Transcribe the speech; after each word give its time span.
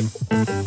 like 0.00 0.46
to 0.46 0.59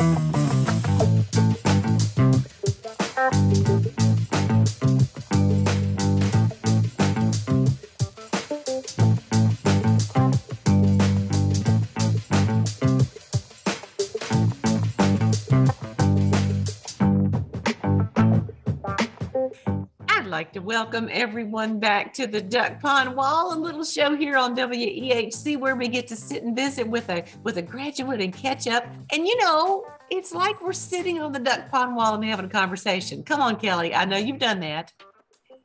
welcome 20.64 21.10
everyone 21.12 21.78
back 21.78 22.14
to 22.14 22.26
the 22.26 22.40
Duck 22.40 22.80
Pond 22.80 23.14
Wall, 23.14 23.52
a 23.52 23.58
little 23.58 23.84
show 23.84 24.16
here 24.16 24.38
on 24.38 24.56
WEHC 24.56 25.58
where 25.58 25.76
we 25.76 25.88
get 25.88 26.08
to 26.08 26.16
sit 26.16 26.42
and 26.42 26.56
visit 26.56 26.88
with 26.88 27.10
a 27.10 27.22
with 27.42 27.58
a 27.58 27.62
graduate 27.62 28.22
and 28.22 28.32
catch 28.32 28.66
up. 28.66 28.86
And 29.12 29.26
you 29.26 29.36
know, 29.40 29.84
it's 30.10 30.32
like 30.32 30.62
we're 30.62 30.72
sitting 30.72 31.20
on 31.20 31.32
the 31.32 31.38
Duck 31.38 31.70
Pond 31.70 31.94
Wall 31.94 32.14
and 32.14 32.24
having 32.24 32.46
a 32.46 32.48
conversation. 32.48 33.22
Come 33.22 33.42
on, 33.42 33.56
Kelly. 33.56 33.94
I 33.94 34.06
know 34.06 34.16
you've 34.16 34.38
done 34.38 34.60
that. 34.60 34.90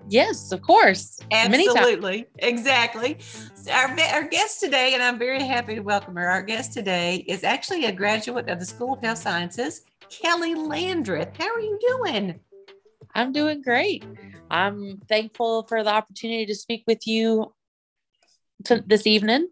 Yes, 0.09 0.51
of 0.51 0.61
course. 0.61 1.19
Absolutely. 1.31 2.25
Exactly. 2.39 3.17
So 3.53 3.71
our, 3.71 3.97
our 4.13 4.27
guest 4.27 4.59
today, 4.59 4.95
and 4.95 5.03
I'm 5.03 5.17
very 5.17 5.43
happy 5.43 5.75
to 5.75 5.81
welcome 5.81 6.15
her. 6.17 6.27
Our 6.27 6.41
guest 6.41 6.73
today 6.73 7.23
is 7.27 7.45
actually 7.45 7.85
a 7.85 7.91
graduate 7.93 8.49
of 8.49 8.59
the 8.59 8.65
School 8.65 8.93
of 8.93 9.01
Health 9.01 9.19
Sciences, 9.19 9.83
Kelly 10.09 10.55
Landreth. 10.55 11.37
How 11.37 11.53
are 11.53 11.61
you 11.61 11.79
doing? 11.87 12.39
I'm 13.15 13.31
doing 13.31 13.61
great. 13.61 14.03
I'm 14.49 14.97
thankful 15.07 15.63
for 15.63 15.83
the 15.83 15.91
opportunity 15.91 16.45
to 16.45 16.55
speak 16.55 16.83
with 16.87 17.07
you 17.07 17.53
to, 18.65 18.75
mm. 18.75 18.87
this 18.87 19.07
evening. 19.07 19.47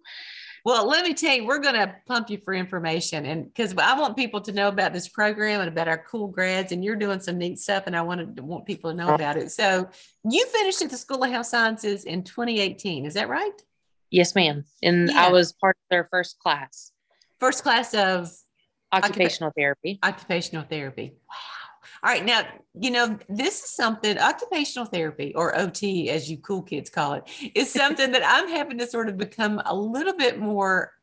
Well, 0.65 0.85
let 0.85 1.05
me 1.05 1.13
tell 1.13 1.33
you, 1.33 1.45
we're 1.45 1.59
going 1.59 1.75
to 1.75 1.95
pump 2.07 2.29
you 2.29 2.39
for 2.43 2.53
information, 2.53 3.25
and 3.25 3.45
because 3.45 3.73
I 3.77 3.97
want 3.97 4.17
people 4.17 4.41
to 4.41 4.51
know 4.51 4.67
about 4.67 4.91
this 4.91 5.07
program 5.07 5.61
and 5.61 5.69
about 5.69 5.87
our 5.87 6.03
cool 6.09 6.27
grads, 6.27 6.73
and 6.73 6.83
you're 6.83 6.97
doing 6.97 7.21
some 7.21 7.37
neat 7.37 7.57
stuff, 7.57 7.83
and 7.87 7.95
I 7.95 8.01
wanted 8.01 8.35
to 8.35 8.43
want 8.43 8.65
people 8.65 8.91
to 8.91 8.97
know 8.97 9.13
about 9.15 9.37
it. 9.37 9.51
So, 9.51 9.87
you 10.29 10.45
finished 10.47 10.81
at 10.81 10.89
the 10.89 10.97
School 10.97 11.23
of 11.23 11.31
Health 11.31 11.45
Sciences 11.45 12.03
in 12.03 12.23
2018, 12.23 13.05
is 13.05 13.13
that 13.13 13.29
right? 13.29 13.61
Yes, 14.11 14.35
ma'am. 14.35 14.65
And 14.83 15.09
yeah. 15.09 15.27
I 15.27 15.31
was 15.31 15.53
part 15.53 15.77
of 15.77 15.89
their 15.89 16.07
first 16.11 16.37
class. 16.39 16.91
First 17.39 17.63
class 17.63 17.93
of 17.93 18.29
occupational 18.91 19.53
therapy. 19.55 19.99
Occupational 20.03 20.65
therapy. 20.65 21.13
Wow. 21.29 21.56
All 22.03 22.11
right. 22.11 22.23
Now, 22.23 22.45
you 22.79 22.91
know, 22.91 23.17
this 23.29 23.63
is 23.63 23.69
something 23.71 24.17
occupational 24.17 24.85
therapy 24.85 25.33
or 25.35 25.57
OT, 25.57 26.09
as 26.09 26.29
you 26.29 26.37
cool 26.37 26.61
kids 26.61 26.89
call 26.89 27.13
it, 27.13 27.23
is 27.55 27.71
something 27.71 28.11
that 28.11 28.23
I'm 28.25 28.49
having 28.49 28.77
to 28.79 28.87
sort 28.87 29.09
of 29.09 29.17
become 29.17 29.61
a 29.65 29.75
little 29.75 30.13
bit 30.13 30.39
more 30.39 30.93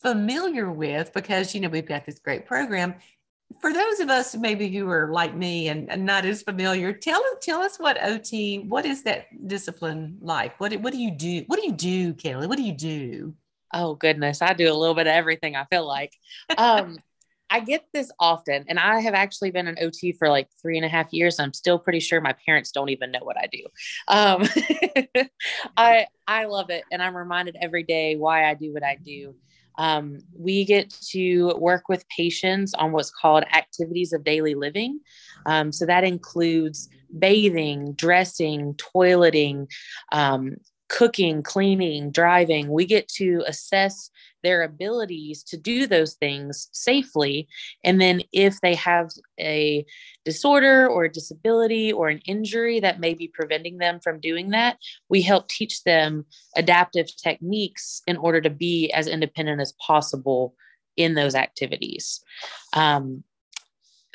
familiar 0.00 0.70
with 0.70 1.12
because, 1.12 1.54
you 1.54 1.60
know, 1.60 1.68
we've 1.68 1.86
got 1.86 2.04
this 2.04 2.18
great 2.18 2.46
program. 2.46 2.94
For 3.60 3.72
those 3.72 4.00
of 4.00 4.08
us 4.08 4.34
maybe 4.34 4.68
who 4.68 4.88
are 4.88 5.12
like 5.12 5.34
me 5.34 5.68
and, 5.68 5.90
and 5.90 6.06
not 6.06 6.24
as 6.24 6.42
familiar, 6.42 6.92
tell 6.92 7.22
tell 7.42 7.60
us 7.60 7.78
what 7.78 8.02
OT, 8.02 8.60
what 8.60 8.86
is 8.86 9.02
that 9.02 9.26
discipline 9.46 10.16
like? 10.22 10.58
What 10.58 10.72
what 10.80 10.92
do 10.92 10.98
you 10.98 11.10
do? 11.10 11.44
What 11.48 11.60
do 11.60 11.66
you 11.66 11.72
do, 11.72 12.14
Kelly? 12.14 12.46
What 12.46 12.56
do 12.56 12.62
you 12.64 12.72
do? 12.72 13.34
Oh 13.74 13.94
goodness, 13.94 14.40
I 14.40 14.54
do 14.54 14.72
a 14.72 14.74
little 14.74 14.94
bit 14.94 15.06
of 15.06 15.12
everything. 15.12 15.54
I 15.54 15.64
feel 15.66 15.86
like. 15.86 16.14
Um, 16.56 16.98
I 17.52 17.60
get 17.60 17.84
this 17.92 18.10
often, 18.18 18.64
and 18.66 18.78
I 18.78 19.00
have 19.00 19.12
actually 19.12 19.50
been 19.50 19.68
an 19.68 19.76
OT 19.78 20.12
for 20.12 20.30
like 20.30 20.48
three 20.60 20.78
and 20.78 20.86
a 20.86 20.88
half 20.88 21.12
years. 21.12 21.38
I'm 21.38 21.52
still 21.52 21.78
pretty 21.78 22.00
sure 22.00 22.18
my 22.22 22.34
parents 22.46 22.72
don't 22.72 22.88
even 22.88 23.10
know 23.10 23.20
what 23.22 23.36
I 23.36 23.46
do. 23.52 23.66
Um, 24.08 24.48
I 25.76 26.06
I 26.26 26.46
love 26.46 26.70
it, 26.70 26.84
and 26.90 27.02
I'm 27.02 27.14
reminded 27.14 27.56
every 27.60 27.82
day 27.82 28.16
why 28.16 28.48
I 28.48 28.54
do 28.54 28.72
what 28.72 28.82
I 28.82 28.96
do. 29.04 29.34
Um, 29.76 30.20
we 30.34 30.64
get 30.64 30.90
to 31.10 31.54
work 31.58 31.90
with 31.90 32.08
patients 32.08 32.72
on 32.72 32.92
what's 32.92 33.10
called 33.10 33.44
activities 33.44 34.14
of 34.14 34.24
daily 34.24 34.54
living. 34.54 35.00
Um, 35.44 35.72
so 35.72 35.84
that 35.84 36.04
includes 36.04 36.88
bathing, 37.18 37.92
dressing, 37.92 38.74
toileting, 38.74 39.66
um, 40.12 40.56
cooking, 40.92 41.42
cleaning, 41.42 42.10
driving. 42.10 42.68
We 42.68 42.84
get 42.84 43.08
to 43.08 43.42
assess 43.46 44.10
their 44.42 44.62
abilities 44.62 45.42
to 45.44 45.56
do 45.56 45.86
those 45.86 46.14
things 46.14 46.68
safely. 46.72 47.48
And 47.82 47.98
then 47.98 48.22
if 48.32 48.60
they 48.60 48.74
have 48.74 49.08
a 49.40 49.86
disorder 50.26 50.86
or 50.86 51.04
a 51.04 51.12
disability 51.12 51.92
or 51.92 52.08
an 52.08 52.18
injury 52.26 52.78
that 52.80 53.00
may 53.00 53.14
be 53.14 53.26
preventing 53.26 53.78
them 53.78 54.00
from 54.00 54.20
doing 54.20 54.50
that, 54.50 54.76
we 55.08 55.22
help 55.22 55.48
teach 55.48 55.82
them 55.84 56.26
adaptive 56.56 57.06
techniques 57.16 58.02
in 58.06 58.18
order 58.18 58.42
to 58.42 58.50
be 58.50 58.92
as 58.92 59.06
independent 59.06 59.62
as 59.62 59.72
possible 59.84 60.54
in 60.98 61.14
those 61.14 61.34
activities. 61.34 62.22
Um, 62.74 63.24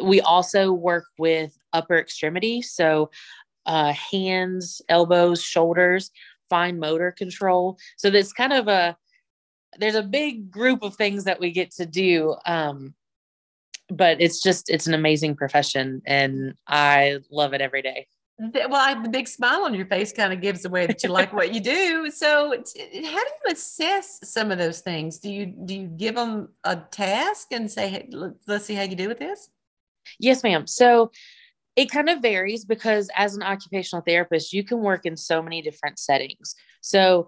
we 0.01 0.21
also 0.21 0.71
work 0.71 1.05
with 1.17 1.57
upper 1.73 1.97
extremity. 1.97 2.61
So, 2.61 3.09
uh, 3.65 3.91
hands, 3.94 4.81
elbows, 4.88 5.44
shoulders, 5.44 6.11
fine 6.50 6.80
motor 6.80 7.12
control. 7.12 7.78
So, 7.97 8.09
there's 8.09 8.34
kind 8.34 8.53
of 8.53 8.68
a 8.68 8.97
there's 9.80 9.96
a 9.96 10.03
big 10.03 10.50
group 10.50 10.81
of 10.81 10.96
things 10.96 11.25
that 11.25 11.40
we 11.40 11.52
get 11.52 11.72
to 11.72 11.85
do 11.85 12.35
um, 12.46 12.96
but 13.90 14.22
it's 14.22 14.41
just 14.41 14.69
it's 14.69 14.88
an 14.88 14.94
amazing 14.94 15.36
profession 15.36 16.02
and 16.06 16.56
i 16.68 17.18
love 17.31 17.53
it 17.53 17.62
every 17.62 17.81
day. 17.81 18.07
Well 18.40 18.75
I, 18.75 19.02
the 19.02 19.09
big 19.09 19.28
smile 19.28 19.63
on 19.63 19.74
your 19.74 19.88
face 19.88 20.13
kind 20.13 20.31
of 20.31 20.41
gives 20.41 20.63
away 20.66 20.86
that 20.86 21.03
you 21.03 21.09
like 21.09 21.34
what 21.34 21.53
you 21.53 21.59
do. 21.59 22.12
So 22.18 22.50
how 22.52 22.53
do 22.53 22.62
you 23.02 23.52
assess 23.52 24.19
some 24.24 24.52
of 24.52 24.57
those 24.57 24.81
things? 24.81 25.19
Do 25.19 25.31
you 25.31 25.46
do 25.46 25.75
you 25.75 25.88
give 25.88 26.16
them 26.16 26.50
a 26.63 26.75
task 26.75 27.47
and 27.52 27.69
say 27.69 27.90
hey, 27.90 28.09
let's 28.47 28.66
see 28.66 28.75
how 28.75 28.84
you 28.84 28.96
do 28.96 29.07
with 29.07 29.19
this? 29.19 29.50
Yes 30.19 30.44
ma'am. 30.44 30.68
So 30.68 31.12
it 31.77 31.89
kind 31.89 32.09
of 32.09 32.21
varies 32.21 32.65
because 32.65 33.09
as 33.15 33.35
an 33.35 33.43
occupational 33.43 34.03
therapist 34.05 34.51
you 34.51 34.63
can 34.63 34.79
work 34.79 35.05
in 35.05 35.15
so 35.15 35.41
many 35.41 35.61
different 35.61 35.97
settings 35.97 36.55
so 36.81 37.27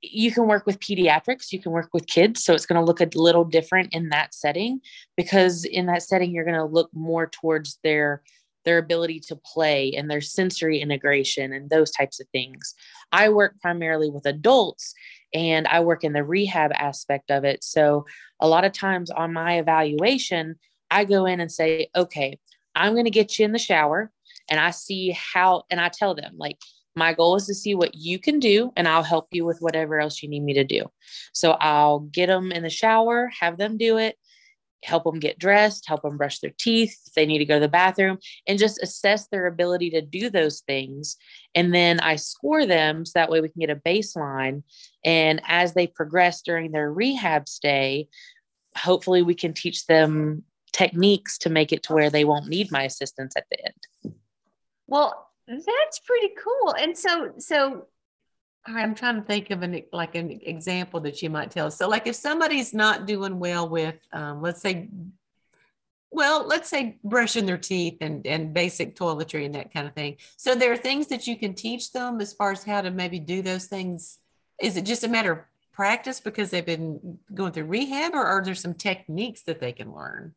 you 0.00 0.30
can 0.30 0.46
work 0.46 0.64
with 0.66 0.78
pediatrics, 0.78 1.52
you 1.52 1.60
can 1.60 1.72
work 1.72 1.90
with 1.92 2.06
kids. 2.06 2.44
So 2.44 2.54
it's 2.54 2.66
going 2.66 2.80
to 2.80 2.84
look 2.84 3.00
a 3.00 3.08
little 3.14 3.44
different 3.44 3.92
in 3.92 4.10
that 4.10 4.32
setting 4.34 4.80
because 5.16 5.64
in 5.64 5.86
that 5.86 6.02
setting, 6.02 6.30
you're 6.30 6.44
going 6.44 6.56
to 6.56 6.64
look 6.64 6.90
more 6.92 7.26
towards 7.26 7.78
their 7.82 8.22
their 8.64 8.78
ability 8.78 9.20
to 9.20 9.36
play 9.36 9.94
and 9.96 10.10
their 10.10 10.20
sensory 10.20 10.80
integration 10.80 11.54
and 11.54 11.70
those 11.70 11.90
types 11.90 12.20
of 12.20 12.26
things. 12.32 12.74
I 13.12 13.30
work 13.30 13.58
primarily 13.62 14.10
with 14.10 14.26
adults 14.26 14.92
and 15.32 15.66
I 15.68 15.80
work 15.80 16.04
in 16.04 16.12
the 16.12 16.24
rehab 16.24 16.72
aspect 16.74 17.30
of 17.30 17.44
it. 17.44 17.64
So 17.64 18.04
a 18.40 18.48
lot 18.48 18.64
of 18.64 18.72
times 18.72 19.10
on 19.10 19.32
my 19.32 19.58
evaluation, 19.58 20.56
I 20.90 21.04
go 21.04 21.24
in 21.24 21.40
and 21.40 21.50
say, 21.50 21.88
okay, 21.96 22.38
I'm 22.78 22.94
going 22.94 23.04
to 23.04 23.10
get 23.10 23.38
you 23.38 23.44
in 23.44 23.52
the 23.52 23.58
shower 23.58 24.10
and 24.48 24.58
I 24.58 24.70
see 24.70 25.10
how, 25.10 25.64
and 25.70 25.80
I 25.80 25.88
tell 25.88 26.14
them, 26.14 26.34
like, 26.38 26.58
my 26.96 27.12
goal 27.12 27.36
is 27.36 27.46
to 27.46 27.54
see 27.54 27.76
what 27.76 27.94
you 27.94 28.18
can 28.18 28.40
do, 28.40 28.72
and 28.76 28.88
I'll 28.88 29.04
help 29.04 29.28
you 29.30 29.44
with 29.44 29.60
whatever 29.60 30.00
else 30.00 30.20
you 30.20 30.28
need 30.28 30.42
me 30.42 30.54
to 30.54 30.64
do. 30.64 30.86
So 31.32 31.52
I'll 31.52 32.00
get 32.00 32.26
them 32.26 32.50
in 32.50 32.64
the 32.64 32.70
shower, 32.70 33.30
have 33.38 33.56
them 33.56 33.76
do 33.76 33.98
it, 33.98 34.16
help 34.82 35.04
them 35.04 35.20
get 35.20 35.38
dressed, 35.38 35.86
help 35.86 36.02
them 36.02 36.16
brush 36.16 36.40
their 36.40 36.52
teeth 36.58 36.98
if 37.06 37.12
they 37.14 37.24
need 37.24 37.38
to 37.38 37.44
go 37.44 37.54
to 37.54 37.60
the 37.60 37.68
bathroom, 37.68 38.18
and 38.48 38.58
just 38.58 38.82
assess 38.82 39.28
their 39.28 39.46
ability 39.46 39.90
to 39.90 40.00
do 40.00 40.28
those 40.28 40.60
things. 40.66 41.16
And 41.54 41.72
then 41.72 42.00
I 42.00 42.16
score 42.16 42.66
them 42.66 43.04
so 43.04 43.12
that 43.14 43.30
way 43.30 43.40
we 43.40 43.48
can 43.48 43.60
get 43.60 43.70
a 43.70 43.76
baseline. 43.76 44.64
And 45.04 45.40
as 45.46 45.74
they 45.74 45.86
progress 45.86 46.42
during 46.42 46.72
their 46.72 46.92
rehab 46.92 47.48
stay, 47.48 48.08
hopefully 48.76 49.22
we 49.22 49.34
can 49.34 49.52
teach 49.52 49.86
them 49.86 50.42
techniques 50.72 51.38
to 51.38 51.50
make 51.50 51.72
it 51.72 51.82
to 51.84 51.94
where 51.94 52.10
they 52.10 52.24
won't 52.24 52.48
need 52.48 52.70
my 52.70 52.82
assistance 52.84 53.34
at 53.36 53.46
the 53.50 53.64
end. 53.64 54.14
Well, 54.86 55.28
that's 55.46 55.98
pretty 56.00 56.30
cool. 56.42 56.74
And 56.74 56.96
so, 56.96 57.32
so 57.38 57.86
I'm 58.66 58.94
trying 58.94 59.16
to 59.16 59.22
think 59.22 59.50
of 59.50 59.62
an 59.62 59.82
like 59.92 60.14
an 60.14 60.40
example 60.42 61.00
that 61.00 61.22
you 61.22 61.30
might 61.30 61.50
tell. 61.50 61.70
So, 61.70 61.88
like 61.88 62.06
if 62.06 62.16
somebody's 62.16 62.74
not 62.74 63.06
doing 63.06 63.38
well 63.38 63.68
with, 63.68 63.96
um, 64.12 64.42
let's 64.42 64.60
say, 64.60 64.88
well, 66.10 66.46
let's 66.46 66.68
say 66.68 66.98
brushing 67.04 67.46
their 67.46 67.58
teeth 67.58 67.98
and 68.00 68.26
and 68.26 68.52
basic 68.52 68.96
toiletry 68.96 69.46
and 69.46 69.54
that 69.54 69.72
kind 69.72 69.86
of 69.86 69.94
thing. 69.94 70.16
So, 70.36 70.54
there 70.54 70.72
are 70.72 70.76
things 70.76 71.06
that 71.08 71.26
you 71.26 71.36
can 71.36 71.54
teach 71.54 71.92
them 71.92 72.20
as 72.20 72.32
far 72.32 72.52
as 72.52 72.64
how 72.64 72.80
to 72.80 72.90
maybe 72.90 73.18
do 73.18 73.42
those 73.42 73.66
things. 73.66 74.18
Is 74.60 74.76
it 74.76 74.84
just 74.84 75.04
a 75.04 75.08
matter 75.08 75.32
of 75.32 75.38
practice 75.72 76.20
because 76.20 76.50
they've 76.50 76.66
been 76.66 77.18
going 77.32 77.52
through 77.52 77.64
rehab, 77.64 78.14
or 78.14 78.24
are 78.24 78.44
there 78.44 78.54
some 78.54 78.74
techniques 78.74 79.42
that 79.42 79.60
they 79.60 79.72
can 79.72 79.94
learn? 79.94 80.34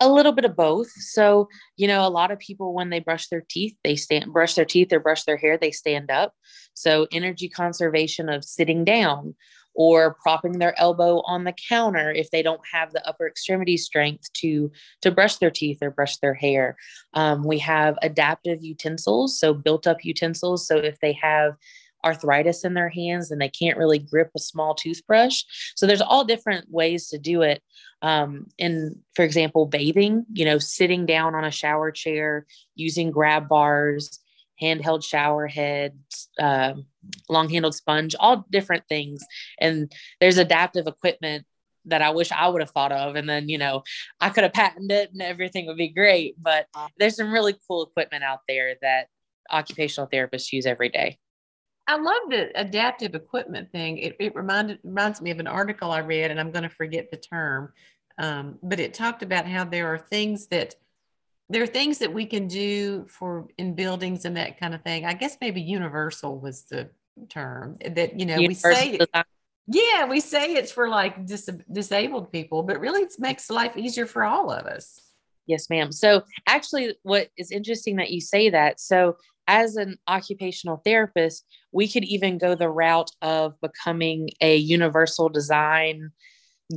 A 0.00 0.08
little 0.08 0.32
bit 0.32 0.44
of 0.44 0.56
both. 0.56 0.90
So, 0.90 1.48
you 1.76 1.86
know, 1.86 2.06
a 2.06 2.08
lot 2.08 2.30
of 2.30 2.38
people 2.38 2.74
when 2.74 2.90
they 2.90 3.00
brush 3.00 3.28
their 3.28 3.44
teeth, 3.48 3.76
they 3.84 3.96
stand 3.96 4.32
brush 4.32 4.54
their 4.54 4.64
teeth 4.64 4.92
or 4.92 5.00
brush 5.00 5.24
their 5.24 5.36
hair, 5.36 5.58
they 5.58 5.70
stand 5.70 6.10
up. 6.10 6.32
So, 6.74 7.06
energy 7.12 7.48
conservation 7.48 8.28
of 8.28 8.44
sitting 8.44 8.84
down 8.84 9.34
or 9.74 10.16
propping 10.22 10.58
their 10.58 10.78
elbow 10.80 11.22
on 11.26 11.44
the 11.44 11.54
counter 11.68 12.10
if 12.10 12.30
they 12.30 12.42
don't 12.42 12.60
have 12.72 12.92
the 12.92 13.06
upper 13.06 13.26
extremity 13.26 13.76
strength 13.76 14.32
to 14.32 14.70
to 15.00 15.10
brush 15.10 15.36
their 15.36 15.50
teeth 15.50 15.78
or 15.82 15.90
brush 15.90 16.16
their 16.18 16.34
hair. 16.34 16.76
Um, 17.14 17.44
we 17.44 17.58
have 17.58 17.96
adaptive 18.02 18.62
utensils, 18.62 19.38
so 19.38 19.54
built 19.54 19.86
up 19.86 20.04
utensils. 20.04 20.66
So 20.66 20.76
if 20.76 20.98
they 21.00 21.12
have 21.12 21.54
arthritis 22.04 22.64
in 22.64 22.74
their 22.74 22.88
hands 22.88 23.30
and 23.30 23.40
they 23.40 23.48
can't 23.48 23.78
really 23.78 23.98
grip 23.98 24.30
a 24.34 24.40
small 24.40 24.74
toothbrush. 24.74 25.42
So 25.76 25.86
there's 25.86 26.00
all 26.00 26.24
different 26.24 26.70
ways 26.70 27.08
to 27.08 27.18
do 27.18 27.42
it. 27.42 27.62
Um, 28.02 28.46
and 28.58 28.96
for 29.14 29.24
example, 29.24 29.66
bathing, 29.66 30.24
you 30.32 30.44
know, 30.44 30.58
sitting 30.58 31.06
down 31.06 31.34
on 31.34 31.44
a 31.44 31.50
shower 31.50 31.90
chair, 31.90 32.46
using 32.74 33.10
grab 33.10 33.48
bars, 33.48 34.20
handheld 34.60 35.04
shower 35.04 35.46
heads, 35.46 36.28
uh, 36.38 36.74
long 37.28 37.48
handled 37.48 37.74
sponge, 37.74 38.14
all 38.18 38.46
different 38.50 38.84
things. 38.88 39.22
And 39.58 39.92
there's 40.20 40.38
adaptive 40.38 40.86
equipment 40.86 41.46
that 41.86 42.02
I 42.02 42.10
wish 42.10 42.30
I 42.30 42.48
would 42.48 42.60
have 42.60 42.70
thought 42.70 42.92
of. 42.92 43.16
And 43.16 43.28
then, 43.28 43.48
you 43.48 43.58
know, 43.58 43.82
I 44.20 44.30
could 44.30 44.44
have 44.44 44.52
patented 44.52 44.90
it 44.90 45.12
and 45.12 45.22
everything 45.22 45.66
would 45.66 45.78
be 45.78 45.88
great. 45.88 46.36
But 46.40 46.66
there's 46.98 47.16
some 47.16 47.32
really 47.32 47.56
cool 47.66 47.84
equipment 47.84 48.22
out 48.22 48.40
there 48.48 48.74
that 48.82 49.06
occupational 49.50 50.08
therapists 50.08 50.52
use 50.52 50.66
every 50.66 50.90
day. 50.90 51.18
I 51.90 51.96
love 51.96 52.30
the 52.30 52.52
adaptive 52.54 53.16
equipment 53.16 53.72
thing. 53.72 53.98
It, 53.98 54.14
it 54.20 54.36
reminded 54.36 54.78
reminds 54.84 55.20
me 55.20 55.32
of 55.32 55.40
an 55.40 55.48
article 55.48 55.90
I 55.90 55.98
read, 55.98 56.30
and 56.30 56.38
I'm 56.38 56.52
going 56.52 56.62
to 56.62 56.68
forget 56.68 57.10
the 57.10 57.16
term, 57.16 57.72
um, 58.16 58.60
but 58.62 58.78
it 58.78 58.94
talked 58.94 59.24
about 59.24 59.44
how 59.44 59.64
there 59.64 59.92
are 59.92 59.98
things 59.98 60.46
that 60.48 60.76
there 61.48 61.64
are 61.64 61.66
things 61.66 61.98
that 61.98 62.14
we 62.14 62.26
can 62.26 62.46
do 62.46 63.06
for 63.08 63.48
in 63.58 63.74
buildings 63.74 64.24
and 64.24 64.36
that 64.36 64.60
kind 64.60 64.72
of 64.72 64.82
thing. 64.82 65.04
I 65.04 65.14
guess 65.14 65.36
maybe 65.40 65.60
universal 65.60 66.38
was 66.38 66.62
the 66.62 66.90
term 67.28 67.74
that 67.84 68.20
you 68.20 68.24
know 68.24 68.36
universal 68.36 68.70
we 68.70 68.76
say. 68.76 68.98
Design. 68.98 69.24
Yeah, 69.66 70.06
we 70.06 70.20
say 70.20 70.54
it's 70.54 70.70
for 70.70 70.88
like 70.88 71.26
dis- 71.26 71.50
disabled 71.72 72.30
people, 72.30 72.62
but 72.62 72.78
really 72.78 73.02
it 73.02 73.12
makes 73.18 73.50
life 73.50 73.76
easier 73.76 74.06
for 74.06 74.22
all 74.22 74.52
of 74.52 74.64
us. 74.66 75.00
Yes, 75.46 75.68
ma'am. 75.68 75.90
So 75.90 76.22
actually, 76.46 76.94
what 77.02 77.30
is 77.36 77.50
interesting 77.50 77.96
that 77.96 78.10
you 78.10 78.20
say 78.20 78.48
that. 78.50 78.78
So 78.78 79.16
as 79.50 79.74
an 79.74 79.96
occupational 80.06 80.80
therapist, 80.84 81.44
we 81.72 81.88
could 81.88 82.04
even 82.04 82.38
go 82.38 82.54
the 82.54 82.70
route 82.70 83.10
of 83.20 83.60
becoming 83.60 84.30
a 84.40 84.56
universal 84.56 85.28
design 85.28 86.10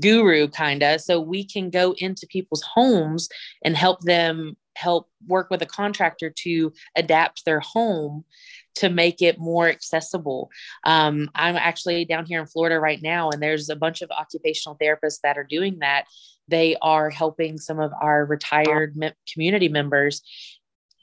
guru 0.02 0.48
kind 0.48 0.82
of 0.82 1.00
so 1.00 1.22
we 1.22 1.46
can 1.46 1.70
go 1.70 1.94
into 2.00 2.26
people's 2.26 2.64
homes 2.64 3.30
and 3.64 3.78
help 3.78 4.02
them 4.02 4.58
help 4.76 5.08
work 5.28 5.52
with 5.52 5.62
a 5.62 5.68
contractor 5.68 6.34
to 6.36 6.74
adapt 6.96 7.46
their 7.46 7.60
home 7.60 8.26
to 8.74 8.90
make 8.90 9.22
it 9.22 9.38
more 9.38 9.68
accessible. 9.70 10.50
Um, 10.84 11.30
I'm 11.36 11.56
actually 11.56 12.06
down 12.06 12.26
here 12.26 12.42
in 12.42 12.48
Florida 12.48 12.80
right 12.80 13.00
now, 13.04 13.30
and 13.30 13.40
there's 13.40 13.70
a 13.70 13.76
bunch 13.76 14.02
of 14.02 14.10
occupational 14.10 14.80
therapists 14.82 15.20
that 15.22 15.38
are 15.38 15.44
doing 15.48 15.78
that. 15.82 16.06
They 16.48 16.76
are 16.82 17.12
helping 17.12 17.60
some 17.60 17.80
of 17.80 17.92
our 18.02 18.26
retired 18.26 18.96
community 19.32 19.70
members 19.70 20.24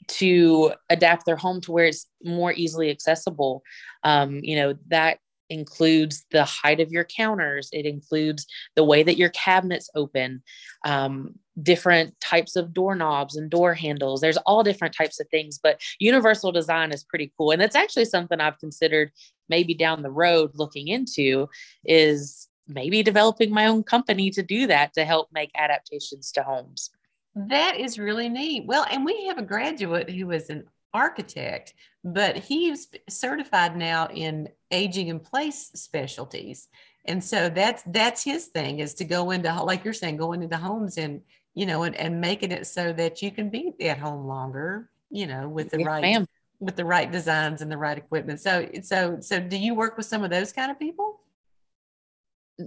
to 0.07 0.73
adapt 0.89 1.25
their 1.25 1.35
home 1.35 1.61
to 1.61 1.71
where 1.71 1.85
it's 1.85 2.07
more 2.23 2.53
easily 2.53 2.89
accessible. 2.89 3.63
Um, 4.03 4.39
you 4.43 4.55
know, 4.55 4.75
that 4.87 5.19
includes 5.49 6.25
the 6.31 6.45
height 6.45 6.79
of 6.79 6.91
your 6.91 7.03
counters, 7.03 7.69
it 7.73 7.85
includes 7.85 8.47
the 8.75 8.83
way 8.83 9.03
that 9.03 9.17
your 9.17 9.29
cabinets 9.29 9.89
open, 9.95 10.41
um, 10.85 11.35
different 11.61 12.19
types 12.21 12.55
of 12.55 12.73
doorknobs 12.73 13.35
and 13.35 13.49
door 13.49 13.73
handles. 13.73 14.21
There's 14.21 14.37
all 14.37 14.63
different 14.63 14.95
types 14.95 15.19
of 15.19 15.27
things, 15.29 15.59
but 15.61 15.81
universal 15.99 16.51
design 16.51 16.91
is 16.91 17.03
pretty 17.03 17.33
cool. 17.37 17.51
And 17.51 17.61
that's 17.61 17.75
actually 17.75 18.05
something 18.05 18.39
I've 18.39 18.59
considered 18.59 19.11
maybe 19.49 19.73
down 19.73 20.01
the 20.01 20.09
road 20.09 20.51
looking 20.53 20.87
into 20.87 21.49
is 21.83 22.47
maybe 22.67 23.03
developing 23.03 23.51
my 23.51 23.65
own 23.67 23.83
company 23.83 24.29
to 24.31 24.41
do 24.41 24.67
that 24.67 24.93
to 24.93 25.03
help 25.03 25.27
make 25.33 25.51
adaptations 25.55 26.31
to 26.31 26.43
homes. 26.43 26.89
That 27.35 27.79
is 27.79 27.97
really 27.97 28.29
neat. 28.29 28.65
Well, 28.65 28.85
and 28.91 29.05
we 29.05 29.25
have 29.27 29.37
a 29.37 29.43
graduate 29.43 30.09
who 30.09 30.31
is 30.31 30.49
an 30.49 30.65
architect, 30.93 31.73
but 32.03 32.35
he's 32.35 32.87
certified 33.09 33.77
now 33.77 34.07
in 34.07 34.49
aging 34.71 35.07
in 35.07 35.19
place 35.19 35.71
specialties. 35.73 36.67
And 37.05 37.23
so 37.23 37.49
that's 37.49 37.83
that's 37.87 38.23
his 38.23 38.47
thing 38.47 38.79
is 38.79 38.93
to 38.95 39.05
go 39.05 39.31
into 39.31 39.63
like 39.63 39.83
you're 39.83 39.93
saying, 39.93 40.17
going 40.17 40.43
into 40.43 40.57
homes 40.57 40.97
and 40.97 41.21
you 41.53 41.65
know 41.65 41.83
and, 41.83 41.95
and 41.95 42.21
making 42.21 42.51
it 42.51 42.67
so 42.67 42.93
that 42.93 43.21
you 43.21 43.31
can 43.31 43.49
be 43.49 43.73
at 43.79 43.97
home 43.97 44.27
longer, 44.27 44.89
you 45.09 45.25
know, 45.25 45.47
with 45.47 45.71
the 45.71 45.79
yes, 45.79 45.87
right 45.87 46.01
ma'am. 46.01 46.27
with 46.59 46.75
the 46.75 46.85
right 46.85 47.11
designs 47.11 47.61
and 47.61 47.71
the 47.71 47.77
right 47.77 47.97
equipment. 47.97 48.41
So 48.41 48.69
so 48.83 49.17
so 49.21 49.39
do 49.39 49.57
you 49.57 49.73
work 49.73 49.95
with 49.97 50.05
some 50.05 50.23
of 50.23 50.29
those 50.29 50.51
kind 50.51 50.69
of 50.69 50.77
people? 50.77 51.21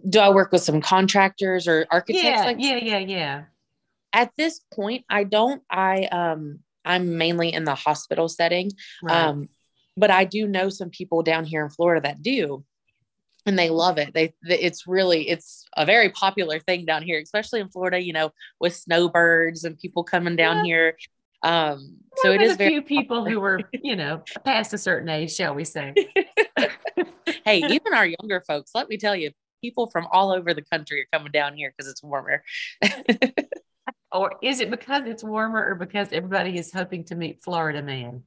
Do 0.08 0.18
I 0.18 0.30
work 0.30 0.50
with 0.50 0.62
some 0.62 0.80
contractors 0.80 1.68
or 1.68 1.86
architects? 1.90 2.24
Yeah, 2.24 2.44
like 2.44 2.56
yeah, 2.58 2.76
yeah, 2.76 2.98
yeah 2.98 3.42
at 4.14 4.30
this 4.38 4.60
point 4.72 5.04
i 5.10 5.24
don't 5.24 5.62
i 5.70 6.04
um 6.04 6.60
i'm 6.84 7.18
mainly 7.18 7.52
in 7.52 7.64
the 7.64 7.74
hospital 7.74 8.28
setting 8.28 8.70
right. 9.02 9.14
um 9.14 9.48
but 9.96 10.10
i 10.10 10.24
do 10.24 10.46
know 10.46 10.70
some 10.70 10.88
people 10.88 11.22
down 11.22 11.44
here 11.44 11.62
in 11.62 11.70
florida 11.70 12.00
that 12.00 12.22
do 12.22 12.64
and 13.46 13.58
they 13.58 13.70
love 13.70 13.98
it. 13.98 14.14
They, 14.14 14.34
it's 14.42 14.86
really 14.86 15.28
it's 15.28 15.66
a 15.76 15.84
very 15.84 16.10
popular 16.10 16.58
thing 16.58 16.84
down 16.86 17.02
here 17.02 17.20
especially 17.20 17.60
in 17.60 17.68
florida 17.68 18.00
you 18.00 18.12
know 18.12 18.32
with 18.60 18.74
snowbirds 18.74 19.64
and 19.64 19.78
people 19.78 20.04
coming 20.04 20.36
down 20.36 20.58
yeah. 20.58 20.64
here. 20.64 20.96
Um 21.42 21.98
so 22.16 22.32
it 22.32 22.40
is 22.40 22.54
a 22.54 22.68
few 22.68 22.82
people 22.82 23.24
who 23.24 23.40
were 23.40 23.60
you 23.72 23.96
know 23.96 24.22
past 24.44 24.72
a 24.72 24.78
certain 24.78 25.08
age 25.08 25.34
shall 25.34 25.54
we 25.54 25.64
say. 25.64 25.94
Hey 27.44 27.58
even 27.58 27.92
our 27.92 28.06
younger 28.06 28.42
folks 28.46 28.70
let 28.74 28.88
me 28.88 28.96
tell 28.96 29.14
you 29.14 29.30
people 29.60 29.90
from 29.90 30.06
all 30.12 30.30
over 30.30 30.54
the 30.54 30.62
country 30.62 31.02
are 31.02 31.06
coming 31.12 31.32
down 31.32 31.54
here 31.54 31.72
because 31.76 31.90
it's 31.90 32.02
warmer 32.02 32.42
or 34.14 34.36
is 34.40 34.60
it 34.60 34.70
because 34.70 35.02
it's 35.06 35.24
warmer 35.24 35.68
or 35.68 35.74
because 35.74 36.08
everybody 36.12 36.56
is 36.56 36.72
hoping 36.72 37.04
to 37.04 37.16
meet 37.16 37.42
Florida 37.42 37.82
man? 37.82 38.22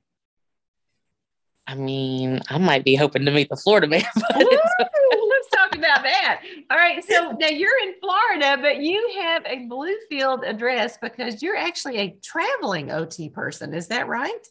I 1.66 1.76
mean, 1.76 2.42
I 2.50 2.58
might 2.58 2.84
be 2.84 2.96
hoping 2.96 3.26
to 3.26 3.32
meet 3.32 3.50
the 3.50 3.56
Florida 3.56 3.88
man. 3.88 4.04
Ooh, 4.38 5.30
let's 5.30 5.50
talk 5.50 5.76
about 5.76 6.04
that. 6.04 6.42
All 6.70 6.78
right. 6.78 7.04
So 7.04 7.32
now 7.40 7.48
you're 7.48 7.80
in 7.84 7.96
Florida, 8.00 8.58
but 8.62 8.78
you 8.78 9.14
have 9.22 9.44
a 9.46 9.68
Bluefield 9.68 10.48
address 10.48 10.98
because 11.02 11.42
you're 11.42 11.58
actually 11.58 11.98
a 11.98 12.18
traveling 12.24 12.92
OT 12.92 13.30
person. 13.30 13.74
Is 13.74 13.88
that 13.88 14.08
right? 14.08 14.48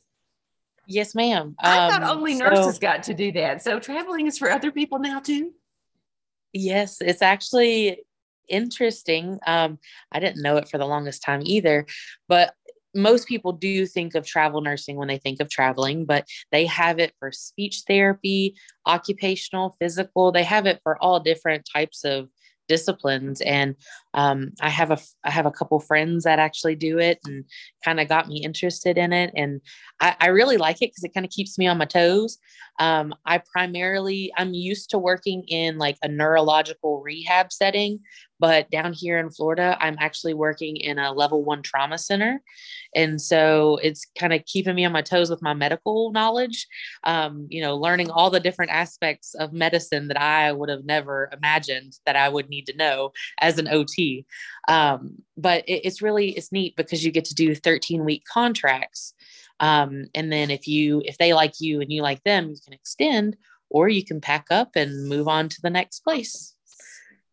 Yes, 0.86 1.14
ma'am. 1.14 1.54
I 1.58 1.90
thought 1.90 2.02
um, 2.02 2.18
only 2.18 2.34
nurses 2.34 2.74
so, 2.74 2.80
got 2.80 3.02
to 3.04 3.14
do 3.14 3.32
that. 3.32 3.62
So 3.62 3.78
traveling 3.78 4.26
is 4.26 4.38
for 4.38 4.50
other 4.50 4.70
people 4.70 4.98
now 4.98 5.20
too? 5.20 5.52
Yes, 6.52 6.98
it's 7.00 7.22
actually 7.22 7.98
interesting. 8.48 9.38
Um, 9.46 9.78
I 10.12 10.20
didn't 10.20 10.42
know 10.42 10.56
it 10.56 10.68
for 10.68 10.78
the 10.78 10.86
longest 10.86 11.22
time 11.22 11.42
either, 11.44 11.86
but 12.28 12.54
most 12.94 13.28
people 13.28 13.52
do 13.52 13.86
think 13.86 14.14
of 14.14 14.26
travel 14.26 14.60
nursing 14.60 14.96
when 14.96 15.08
they 15.08 15.18
think 15.18 15.40
of 15.40 15.50
traveling, 15.50 16.06
but 16.06 16.26
they 16.50 16.64
have 16.66 16.98
it 16.98 17.12
for 17.18 17.30
speech 17.30 17.82
therapy, 17.86 18.56
occupational, 18.86 19.76
physical. 19.78 20.32
They 20.32 20.44
have 20.44 20.66
it 20.66 20.80
for 20.82 20.96
all 21.02 21.20
different 21.20 21.68
types 21.70 22.04
of 22.04 22.28
disciplines 22.68 23.40
and 23.42 23.76
um, 24.16 24.50
i 24.60 24.68
have 24.68 24.90
a 24.90 24.98
i 25.24 25.30
have 25.30 25.46
a 25.46 25.50
couple 25.50 25.78
friends 25.78 26.24
that 26.24 26.38
actually 26.38 26.74
do 26.74 26.98
it 26.98 27.18
and 27.24 27.44
kind 27.84 28.00
of 28.00 28.08
got 28.08 28.28
me 28.28 28.42
interested 28.42 28.98
in 28.98 29.12
it 29.12 29.30
and 29.36 29.60
i, 30.00 30.16
I 30.20 30.26
really 30.28 30.56
like 30.56 30.76
it 30.82 30.90
because 30.90 31.04
it 31.04 31.14
kind 31.14 31.24
of 31.24 31.30
keeps 31.30 31.58
me 31.58 31.66
on 31.66 31.78
my 31.78 31.84
toes 31.84 32.38
um, 32.78 33.14
i 33.24 33.38
primarily 33.38 34.32
i'm 34.36 34.54
used 34.54 34.90
to 34.90 34.98
working 34.98 35.44
in 35.48 35.78
like 35.78 35.96
a 36.02 36.08
neurological 36.08 37.00
rehab 37.00 37.52
setting 37.52 38.00
but 38.38 38.70
down 38.70 38.92
here 38.92 39.18
in 39.18 39.30
Florida, 39.30 39.76
I'm 39.80 39.96
actually 39.98 40.34
working 40.34 40.76
in 40.76 40.98
a 40.98 41.12
level 41.12 41.42
one 41.44 41.62
trauma 41.62 41.98
center. 41.98 42.42
And 42.94 43.20
so 43.20 43.78
it's 43.82 44.06
kind 44.18 44.32
of 44.32 44.44
keeping 44.44 44.74
me 44.74 44.84
on 44.84 44.92
my 44.92 45.02
toes 45.02 45.30
with 45.30 45.42
my 45.42 45.54
medical 45.54 46.12
knowledge, 46.12 46.66
um, 47.04 47.46
you 47.50 47.62
know, 47.62 47.76
learning 47.76 48.10
all 48.10 48.30
the 48.30 48.40
different 48.40 48.72
aspects 48.72 49.34
of 49.34 49.52
medicine 49.52 50.08
that 50.08 50.20
I 50.20 50.52
would 50.52 50.68
have 50.68 50.84
never 50.84 51.30
imagined 51.32 51.94
that 52.04 52.16
I 52.16 52.28
would 52.28 52.48
need 52.48 52.66
to 52.66 52.76
know 52.76 53.12
as 53.40 53.58
an 53.58 53.68
OT. 53.68 54.05
Um, 54.68 55.22
but 55.36 55.64
it, 55.68 55.86
it's 55.86 56.02
really, 56.02 56.30
it's 56.30 56.52
neat 56.52 56.76
because 56.76 57.04
you 57.04 57.10
get 57.10 57.26
to 57.26 57.34
do 57.34 57.54
13 57.54 58.04
week 58.04 58.24
contracts. 58.24 59.14
Um, 59.60 60.06
and 60.14 60.30
then 60.30 60.50
if 60.50 60.66
you, 60.66 61.02
if 61.04 61.18
they 61.18 61.32
like 61.32 61.60
you 61.60 61.80
and 61.80 61.90
you 61.90 62.02
like 62.02 62.22
them, 62.24 62.50
you 62.50 62.56
can 62.64 62.72
extend 62.72 63.36
or 63.70 63.88
you 63.88 64.04
can 64.04 64.20
pack 64.20 64.46
up 64.50 64.76
and 64.76 65.08
move 65.08 65.28
on 65.28 65.48
to 65.48 65.60
the 65.62 65.70
next 65.70 66.00
place. 66.00 66.56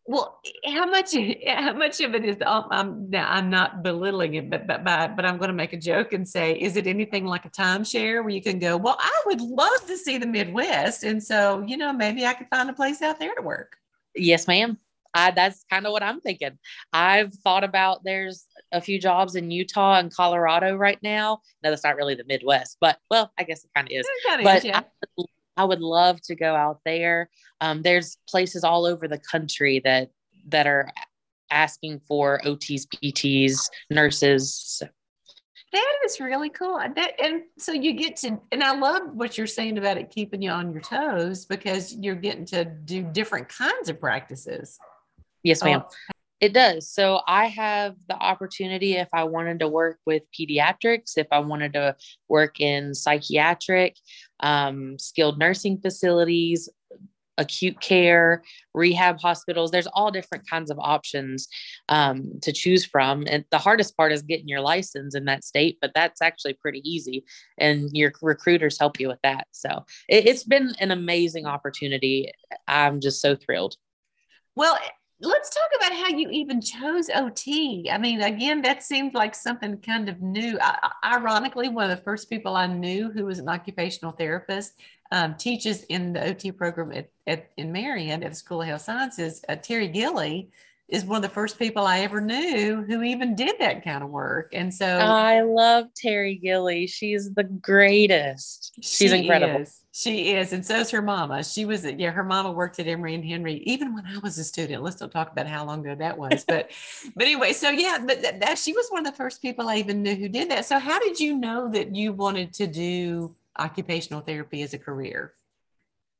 Well, 0.06 0.38
how 0.66 0.84
much 0.84 1.14
how 1.46 1.72
much 1.72 2.00
of 2.00 2.14
it 2.14 2.26
is 2.26 2.36
um, 2.44 2.66
I'm 2.70 3.08
now 3.08 3.26
I'm 3.30 3.48
not 3.48 3.82
belittling 3.82 4.34
it, 4.34 4.50
but 4.50 4.66
but 4.66 4.84
but, 4.84 5.16
but 5.16 5.24
I'm 5.24 5.38
going 5.38 5.48
to 5.48 5.54
make 5.54 5.72
a 5.72 5.78
joke 5.78 6.12
and 6.12 6.28
say, 6.28 6.52
is 6.52 6.76
it 6.76 6.86
anything 6.86 7.24
like 7.24 7.46
a 7.46 7.50
timeshare 7.50 8.22
where 8.22 8.28
you 8.28 8.42
can 8.42 8.58
go? 8.58 8.76
Well, 8.76 8.98
I 9.00 9.22
would 9.26 9.40
love 9.40 9.86
to 9.86 9.96
see 9.96 10.18
the 10.18 10.26
Midwest, 10.26 11.04
and 11.04 11.22
so 11.22 11.64
you 11.66 11.78
know 11.78 11.90
maybe 11.90 12.26
I 12.26 12.34
could 12.34 12.48
find 12.48 12.68
a 12.68 12.74
place 12.74 13.00
out 13.00 13.18
there 13.18 13.34
to 13.34 13.40
work. 13.40 13.76
Yes, 14.14 14.46
ma'am. 14.46 14.78
I, 15.14 15.30
that's 15.30 15.64
kind 15.70 15.86
of 15.86 15.92
what 15.92 16.02
I'm 16.02 16.20
thinking. 16.20 16.58
I've 16.92 17.32
thought 17.34 17.64
about 17.64 18.02
there's 18.04 18.46
a 18.72 18.80
few 18.80 19.00
jobs 19.00 19.36
in 19.36 19.50
Utah 19.50 19.98
and 19.98 20.12
Colorado 20.12 20.74
right 20.74 20.98
now. 21.02 21.40
No, 21.62 21.70
that's 21.70 21.84
not 21.84 21.96
really 21.96 22.16
the 22.16 22.24
Midwest, 22.24 22.78
but 22.80 22.98
well, 23.10 23.32
I 23.38 23.44
guess 23.44 23.64
it 23.64 23.70
kind 23.74 23.88
of 23.88 23.92
is. 23.92 24.06
but 24.42 24.58
is, 24.58 24.64
yeah. 24.64 24.82
I, 25.18 25.24
I 25.56 25.64
would 25.64 25.80
love 25.80 26.20
to 26.22 26.34
go 26.34 26.54
out 26.54 26.80
there. 26.84 27.30
Um, 27.60 27.82
there's 27.82 28.18
places 28.28 28.64
all 28.64 28.84
over 28.84 29.06
the 29.06 29.18
country 29.18 29.80
that 29.84 30.10
that 30.48 30.66
are 30.66 30.90
asking 31.50 32.00
for 32.06 32.40
OTs, 32.44 32.86
PTs, 32.86 33.60
nurses. 33.90 34.54
So. 34.66 34.88
That 35.72 35.98
is 36.04 36.20
really 36.20 36.50
cool. 36.50 36.78
That 36.78 37.12
and 37.20 37.42
so 37.58 37.72
you 37.72 37.94
get 37.94 38.16
to 38.18 38.38
and 38.52 38.62
I 38.62 38.76
love 38.76 39.02
what 39.12 39.36
you're 39.36 39.46
saying 39.46 39.76
about 39.78 39.96
it 39.96 40.10
keeping 40.10 40.40
you 40.40 40.50
on 40.50 40.72
your 40.72 40.82
toes 40.82 41.46
because 41.46 41.94
you're 41.94 42.14
getting 42.14 42.44
to 42.46 42.64
do 42.64 43.02
different 43.02 43.48
kinds 43.48 43.88
of 43.88 44.00
practices. 44.00 44.78
Yes, 45.44 45.62
ma'am. 45.62 45.84
It 46.40 46.52
does. 46.52 46.90
So 46.90 47.20
I 47.26 47.46
have 47.46 47.94
the 48.08 48.16
opportunity 48.16 48.94
if 48.94 49.08
I 49.14 49.24
wanted 49.24 49.60
to 49.60 49.68
work 49.68 49.98
with 50.04 50.24
pediatrics, 50.38 51.16
if 51.16 51.28
I 51.30 51.38
wanted 51.38 51.74
to 51.74 51.96
work 52.28 52.60
in 52.60 52.92
psychiatric, 52.94 53.96
um, 54.40 54.98
skilled 54.98 55.38
nursing 55.38 55.80
facilities, 55.80 56.68
acute 57.38 57.80
care, 57.80 58.42
rehab 58.74 59.20
hospitals. 59.20 59.70
There's 59.70 59.86
all 59.86 60.10
different 60.10 60.48
kinds 60.48 60.70
of 60.70 60.78
options 60.78 61.48
um, 61.88 62.32
to 62.42 62.52
choose 62.52 62.84
from. 62.84 63.24
And 63.28 63.44
the 63.50 63.58
hardest 63.58 63.96
part 63.96 64.12
is 64.12 64.22
getting 64.22 64.48
your 64.48 64.60
license 64.60 65.14
in 65.14 65.24
that 65.26 65.44
state, 65.44 65.78
but 65.80 65.92
that's 65.94 66.20
actually 66.20 66.54
pretty 66.54 66.82
easy. 66.84 67.24
And 67.58 67.88
your 67.92 68.12
recruiters 68.22 68.78
help 68.78 69.00
you 69.00 69.08
with 69.08 69.20
that. 69.22 69.46
So 69.52 69.84
it, 70.08 70.26
it's 70.26 70.44
been 70.44 70.74
an 70.80 70.90
amazing 70.90 71.46
opportunity. 71.46 72.32
I'm 72.68 73.00
just 73.00 73.20
so 73.20 73.34
thrilled. 73.34 73.76
Well, 74.56 74.78
let's 75.20 75.50
talk 75.50 75.70
about 75.76 75.92
how 75.92 76.08
you 76.08 76.28
even 76.30 76.60
chose 76.60 77.08
OT. 77.14 77.88
I 77.90 77.98
mean, 77.98 78.20
again, 78.20 78.62
that 78.62 78.82
seemed 78.82 79.14
like 79.14 79.34
something 79.34 79.78
kind 79.78 80.08
of 80.08 80.20
new. 80.20 80.58
I, 80.60 80.90
ironically, 81.04 81.68
one 81.68 81.90
of 81.90 81.96
the 81.96 82.02
first 82.02 82.28
people 82.28 82.56
I 82.56 82.66
knew 82.66 83.10
who 83.10 83.26
was 83.26 83.38
an 83.38 83.48
occupational 83.48 84.12
therapist 84.12 84.74
um, 85.12 85.36
teaches 85.36 85.84
in 85.84 86.12
the 86.12 86.28
OT 86.28 86.50
program 86.50 86.92
at, 86.92 87.10
at, 87.26 87.50
in 87.56 87.72
Marion 87.72 88.22
at 88.22 88.30
the 88.30 88.36
School 88.36 88.62
of 88.62 88.68
Health 88.68 88.82
Sciences. 88.82 89.44
Uh, 89.48 89.56
Terry 89.56 89.88
Gilly 89.88 90.50
is 90.88 91.04
one 91.04 91.16
of 91.16 91.22
the 91.22 91.34
first 91.34 91.58
people 91.58 91.86
I 91.86 92.00
ever 92.00 92.20
knew 92.20 92.84
who 92.86 93.02
even 93.02 93.34
did 93.34 93.56
that 93.58 93.82
kind 93.82 94.04
of 94.04 94.10
work. 94.10 94.50
And 94.52 94.72
so 94.72 94.86
I 94.86 95.40
love 95.40 95.86
Terry 95.96 96.34
Gilly. 96.34 96.86
She's 96.86 97.32
the 97.32 97.44
greatest. 97.44 98.74
She's 98.82 99.10
she 99.10 99.18
incredible. 99.18 99.62
Is. 99.62 99.80
She 99.92 100.34
is. 100.34 100.52
And 100.52 100.64
so 100.64 100.76
is 100.76 100.90
her 100.90 101.00
mama. 101.00 101.42
She 101.42 101.64
was, 101.64 101.86
yeah, 101.86 102.10
her 102.10 102.22
mama 102.22 102.52
worked 102.52 102.78
at 102.80 102.86
Emory 102.86 103.14
and 103.14 103.24
Henry 103.24 103.62
even 103.64 103.94
when 103.94 104.04
I 104.04 104.18
was 104.18 104.36
a 104.36 104.44
student. 104.44 104.82
Let's 104.82 104.96
don't 104.96 105.10
talk 105.10 105.32
about 105.32 105.46
how 105.46 105.64
long 105.64 105.80
ago 105.80 105.94
that 105.94 106.18
was. 106.18 106.44
But, 106.54 106.70
but 107.16 107.24
anyway, 107.24 107.52
so 107.54 107.70
yeah, 107.70 107.98
but 108.06 108.20
that, 108.20 108.40
that, 108.40 108.58
she 108.58 108.74
was 108.74 108.86
one 108.90 109.06
of 109.06 109.12
the 109.12 109.16
first 109.16 109.40
people 109.40 109.68
I 109.68 109.76
even 109.76 110.02
knew 110.02 110.14
who 110.14 110.28
did 110.28 110.50
that. 110.50 110.66
So 110.66 110.78
how 110.78 110.98
did 110.98 111.18
you 111.18 111.36
know 111.36 111.70
that 111.70 111.96
you 111.96 112.12
wanted 112.12 112.52
to 112.54 112.66
do 112.66 113.34
occupational 113.58 114.20
therapy 114.20 114.62
as 114.62 114.74
a 114.74 114.78
career? 114.78 115.32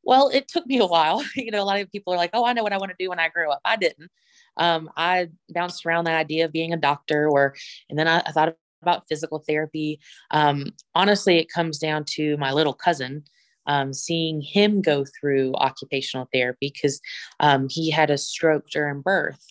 Well, 0.03 0.31
it 0.31 0.49
took 0.49 0.67
me 0.67 0.79
a 0.79 0.87
while. 0.87 1.23
You 1.37 1.51
know, 1.51 1.63
a 1.63 1.65
lot 1.65 1.81
of 1.81 1.93
people 1.93 2.15
are 2.15 2.17
like, 2.17 2.31
oh, 2.33 2.45
I 2.45 2.55
know 2.55 2.63
what 2.63 2.73
I 2.73 2.79
want 2.79 2.91
to 2.91 2.97
do 2.99 3.11
when 3.11 3.21
I 3.21 3.29
grow 3.29 3.51
up. 3.51 3.61
I 3.65 3.77
didn't 3.77 4.11
um, 4.57 4.91
I 4.97 5.29
bounced 5.51 5.85
around 5.87 6.05
the 6.05 6.13
idea 6.13 6.45
of 6.45 6.53
being 6.53 6.73
a 6.73 6.79
doctor 6.79 7.29
or, 7.29 7.55
and 7.89 7.99
then 7.99 8.09
I, 8.09 8.23
I 8.27 8.33
thought 8.33 8.57
about 8.83 9.09
physical 9.09 9.43
therapy. 9.47 10.01
Um, 10.31 10.73
honestly, 10.95 11.39
it 11.39 11.49
comes 11.49 11.79
down 11.79 12.05
to 12.11 12.37
my 12.37 12.53
little 12.53 12.75
cousin. 12.75 13.25
Um, 13.67 13.95
seeing 13.95 14.43
him 14.43 14.83
go 14.83 15.07
through 15.19 15.55
occupational 15.55 16.29
therapy 16.31 16.71
because 16.71 17.01
um, 17.41 17.67
he 17.71 17.91
had 17.91 18.11
a 18.11 18.19
stroke 18.19 18.69
during 18.69 19.01
birth. 19.01 19.43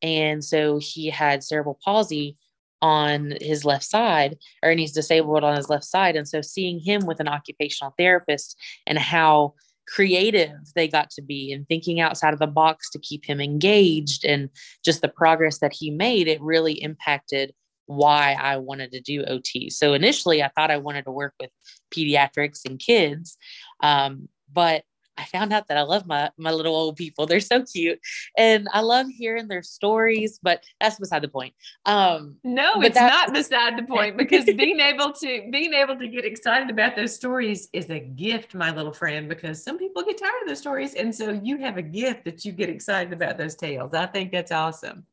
And 0.00 0.44
so 0.44 0.78
he 0.80 1.10
had 1.10 1.42
cerebral 1.42 1.76
palsy 1.84 2.36
on 2.80 3.34
his 3.40 3.64
left 3.64 3.84
side, 3.84 4.38
or 4.62 4.70
and 4.70 4.78
he's 4.78 4.92
disabled 4.92 5.42
on 5.42 5.56
his 5.56 5.68
left 5.68 5.84
side. 5.84 6.14
And 6.16 6.28
so 6.28 6.40
seeing 6.40 6.78
him 6.78 7.06
with 7.06 7.20
an 7.20 7.28
occupational 7.28 7.94
therapist 7.98 8.56
and 8.86 8.96
how 8.96 9.54
creative 9.94 10.56
they 10.74 10.86
got 10.86 11.10
to 11.10 11.22
be 11.22 11.52
and 11.52 11.66
thinking 11.66 12.00
outside 12.00 12.32
of 12.32 12.38
the 12.38 12.46
box 12.46 12.90
to 12.90 12.98
keep 12.98 13.24
him 13.24 13.40
engaged 13.40 14.24
and 14.24 14.50
just 14.84 15.00
the 15.00 15.08
progress 15.08 15.58
that 15.58 15.72
he 15.72 15.90
made 15.90 16.28
it 16.28 16.40
really 16.40 16.74
impacted 16.82 17.52
why 17.86 18.36
I 18.38 18.58
wanted 18.58 18.92
to 18.92 19.00
do 19.00 19.24
OT. 19.24 19.70
So 19.70 19.94
initially 19.94 20.42
I 20.42 20.48
thought 20.48 20.70
I 20.70 20.76
wanted 20.76 21.06
to 21.06 21.10
work 21.10 21.32
with 21.40 21.50
pediatrics 21.90 22.66
and 22.66 22.78
kids 22.78 23.38
um, 23.82 24.28
but 24.52 24.84
I 25.18 25.24
found 25.24 25.52
out 25.52 25.68
that 25.68 25.76
I 25.76 25.82
love 25.82 26.06
my 26.06 26.30
my 26.38 26.52
little 26.52 26.74
old 26.74 26.96
people. 26.96 27.26
They're 27.26 27.40
so 27.40 27.62
cute, 27.64 27.98
and 28.36 28.68
I 28.72 28.80
love 28.80 29.08
hearing 29.08 29.48
their 29.48 29.62
stories. 29.62 30.38
But 30.42 30.62
that's 30.80 30.98
beside 30.98 31.22
the 31.22 31.28
point. 31.28 31.54
Um, 31.84 32.36
no, 32.44 32.80
it's 32.80 32.96
not 32.96 33.32
beside 33.32 33.76
the 33.76 33.82
point 33.82 34.16
because 34.16 34.44
being 34.56 34.80
able 34.80 35.12
to 35.12 35.48
being 35.50 35.74
able 35.74 35.96
to 35.96 36.08
get 36.08 36.24
excited 36.24 36.70
about 36.70 36.96
those 36.96 37.14
stories 37.14 37.68
is 37.72 37.90
a 37.90 38.00
gift, 38.00 38.54
my 38.54 38.70
little 38.70 38.92
friend. 38.92 39.28
Because 39.28 39.62
some 39.62 39.78
people 39.78 40.02
get 40.02 40.18
tired 40.18 40.42
of 40.42 40.48
those 40.48 40.60
stories, 40.60 40.94
and 40.94 41.14
so 41.14 41.30
you 41.30 41.58
have 41.58 41.76
a 41.76 41.82
gift 41.82 42.24
that 42.24 42.44
you 42.44 42.52
get 42.52 42.68
excited 42.68 43.12
about 43.12 43.38
those 43.38 43.56
tales. 43.56 43.94
I 43.94 44.06
think 44.06 44.30
that's 44.30 44.52
awesome. 44.52 45.04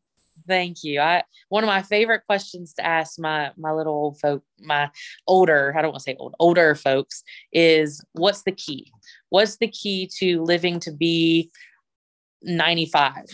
Thank 0.48 0.84
you. 0.84 1.00
I 1.00 1.24
one 1.50 1.64
of 1.64 1.68
my 1.68 1.82
favorite 1.82 2.24
questions 2.26 2.74
to 2.76 2.86
ask 2.86 3.20
my 3.20 3.52
my 3.58 3.72
little 3.72 3.94
old 3.94 4.20
folk, 4.20 4.44
my 4.60 4.90
older, 5.28 5.74
I 5.76 5.82
don't 5.82 5.92
want 5.92 6.04
to 6.04 6.12
say 6.12 6.16
old, 6.20 6.36
older 6.40 6.76
folks 6.76 7.24
is 7.52 8.04
what's 8.14 8.44
the 8.44 8.52
key? 8.52 8.92
What's 9.36 9.58
the 9.58 9.68
key 9.68 10.10
to 10.20 10.42
living 10.44 10.80
to 10.80 10.94
be 10.94 11.52
95? 12.42 13.26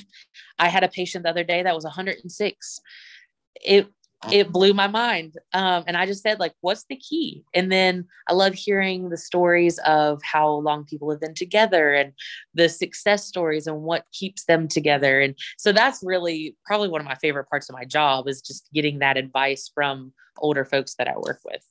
I 0.58 0.68
had 0.68 0.84
a 0.84 0.88
patient 0.88 1.26
the 1.26 1.30
other 1.30 1.44
day 1.44 1.62
that 1.62 1.76
was 1.76 1.84
106. 1.84 2.80
It 3.64 3.88
it 4.32 4.52
blew 4.52 4.74
my 4.74 4.88
mind. 4.88 5.36
Um, 5.54 5.84
and 5.86 5.96
I 5.96 6.08
just 6.08 6.24
said, 6.24 6.40
like, 6.40 6.54
what's 6.62 6.86
the 6.90 6.96
key? 6.96 7.44
And 7.54 7.72
then 7.72 8.08
I 8.28 8.34
love 8.34 8.56
hearing 8.56 9.10
the 9.10 9.18
stories 9.18 9.78
of 9.86 10.24
how 10.24 10.50
long 10.50 10.86
people 10.86 11.12
have 11.12 11.22
been 11.22 11.36
together 11.36 11.94
and 11.94 12.14
the 12.56 12.68
success 12.68 13.28
stories 13.28 13.68
and 13.68 13.84
what 13.84 14.06
keeps 14.12 14.46
them 14.46 14.68
together. 14.68 15.22
And 15.22 15.36
so 15.60 15.72
that's 15.72 16.02
really 16.02 16.56
probably 16.66 16.90
one 16.90 17.02
of 17.02 17.08
my 17.08 17.16
favorite 17.16 17.50
parts 17.50 17.70
of 17.70 17.76
my 17.76 17.86
job 17.86 18.28
is 18.28 18.42
just 18.42 18.68
getting 18.74 19.00
that 19.00 19.18
advice 19.18 19.70
from 19.72 20.14
older 20.40 20.66
folks 20.66 20.96
that 20.96 21.08
I 21.08 21.14
work 21.16 21.42
with. 21.46 21.64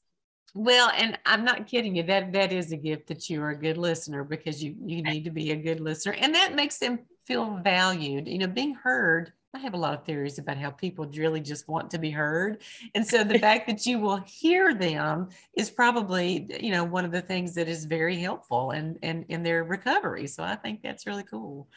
Well, 0.54 0.90
and 0.97 1.19
I'm 1.26 1.45
not 1.45 1.66
kidding 1.66 1.95
you. 1.95 2.02
That 2.02 2.33
that 2.33 2.52
is 2.52 2.73
a 2.73 2.76
gift 2.76 3.07
that 3.09 3.30
you 3.30 3.42
are 3.42 3.50
a 3.50 3.59
good 3.59 3.78
listener 3.78 4.25
because 4.25 4.62
you 4.62 4.75
you 4.85 5.02
need 5.02 5.25
to 5.25 5.30
be 5.30 5.52
a 5.52 5.57
good 5.57 5.80
listener, 5.80 6.14
and 6.14 6.35
that 6.35 6.54
makes 6.54 6.78
them 6.78 7.00
feel 7.25 7.59
valued. 7.62 8.26
You 8.26 8.38
know, 8.38 8.47
being 8.49 8.75
heard 8.75 9.33
I 9.54 9.59
have 9.59 9.75
a 9.75 9.78
lot 9.78 9.95
of 9.95 10.04
theories 10.04 10.38
about 10.38 10.59
how 10.59 10.71
people 10.71 11.07
really 11.07 11.40
just 11.40 11.69
want 11.69 11.90
to 11.90 11.99
be 11.99 12.11
heard. 12.11 12.62
And 12.95 13.07
so 13.07 13.25
the 13.25 13.38
fact 13.47 13.66
that 13.66 13.85
you 13.85 13.99
will 13.99 14.23
hear 14.26 14.75
them 14.75 15.28
is 15.54 15.71
probably, 15.71 16.47
you 16.61 16.71
know, 16.71 16.85
one 16.85 17.04
of 17.04 17.11
the 17.11 17.21
things 17.21 17.54
that 17.54 17.69
is 17.69 17.85
very 17.85 18.16
helpful 18.16 18.71
and 18.71 18.99
and 19.02 19.25
in, 19.28 19.37
in 19.37 19.42
their 19.42 19.64
recovery. 19.64 20.26
So 20.26 20.42
I 20.45 20.57
think 20.57 20.83
that's 20.83 21.07
really 21.07 21.25
cool. 21.25 21.69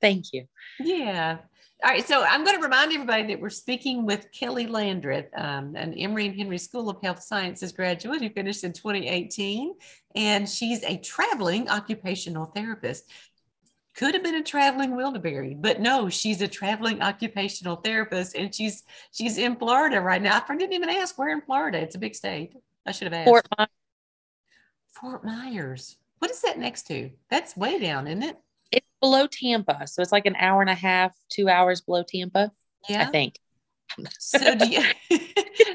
Thank 0.00 0.32
you. 0.32 0.46
Yeah. 0.80 1.38
All 1.84 1.90
right, 1.90 2.06
so 2.06 2.24
I'm 2.24 2.42
going 2.42 2.56
to 2.56 2.62
remind 2.62 2.92
everybody 2.92 3.26
that 3.26 3.40
we're 3.40 3.50
speaking 3.50 4.06
with 4.06 4.32
Kelly 4.32 4.66
Landreth, 4.66 5.28
um, 5.36 5.76
an 5.76 5.92
Emory 5.92 6.26
and 6.26 6.34
Henry 6.34 6.56
School 6.56 6.88
of 6.88 7.02
Health 7.02 7.22
Sciences 7.22 7.72
graduate 7.72 8.22
who 8.22 8.30
finished 8.30 8.64
in 8.64 8.72
2018, 8.72 9.74
and 10.14 10.48
she's 10.48 10.82
a 10.84 10.96
traveling 10.96 11.68
occupational 11.68 12.46
therapist 12.46 13.04
could 13.96 14.12
have 14.12 14.22
been 14.22 14.34
a 14.34 14.42
traveling 14.42 14.92
Wilbury, 14.92 15.60
but 15.60 15.80
no, 15.80 16.08
she's 16.08 16.42
a 16.42 16.48
traveling 16.48 17.00
occupational 17.00 17.76
therapist, 17.76 18.36
and 18.36 18.54
she's 18.54 18.84
she's 19.10 19.38
in 19.38 19.56
Florida 19.56 20.00
right 20.00 20.20
now. 20.20 20.42
I 20.46 20.56
didn't 20.56 20.74
even 20.74 20.90
ask 20.90 21.18
where 21.18 21.30
in 21.30 21.40
Florida. 21.40 21.78
It's 21.78 21.94
a 21.94 21.98
big 21.98 22.14
state. 22.14 22.52
I 22.86 22.92
should 22.92 23.06
have 23.06 23.14
asked. 23.14 23.28
Fort 23.28 23.46
Myers. 23.56 23.68
Fort 24.92 25.24
Myers. 25.24 25.96
What 26.18 26.30
is 26.30 26.42
that 26.42 26.58
next 26.58 26.86
to? 26.88 27.10
That's 27.30 27.56
way 27.56 27.78
down, 27.78 28.06
isn't 28.06 28.22
it? 28.22 28.36
Below 29.06 29.28
Tampa, 29.28 29.86
so 29.86 30.02
it's 30.02 30.10
like 30.10 30.26
an 30.26 30.34
hour 30.34 30.60
and 30.60 30.68
a 30.68 30.74
half, 30.74 31.14
two 31.28 31.48
hours 31.48 31.80
below 31.80 32.02
Tampa. 32.02 32.50
Yeah, 32.88 33.02
I 33.02 33.04
think. 33.06 33.38
so 34.18 34.56
do 34.56 34.66
you? 34.68 34.82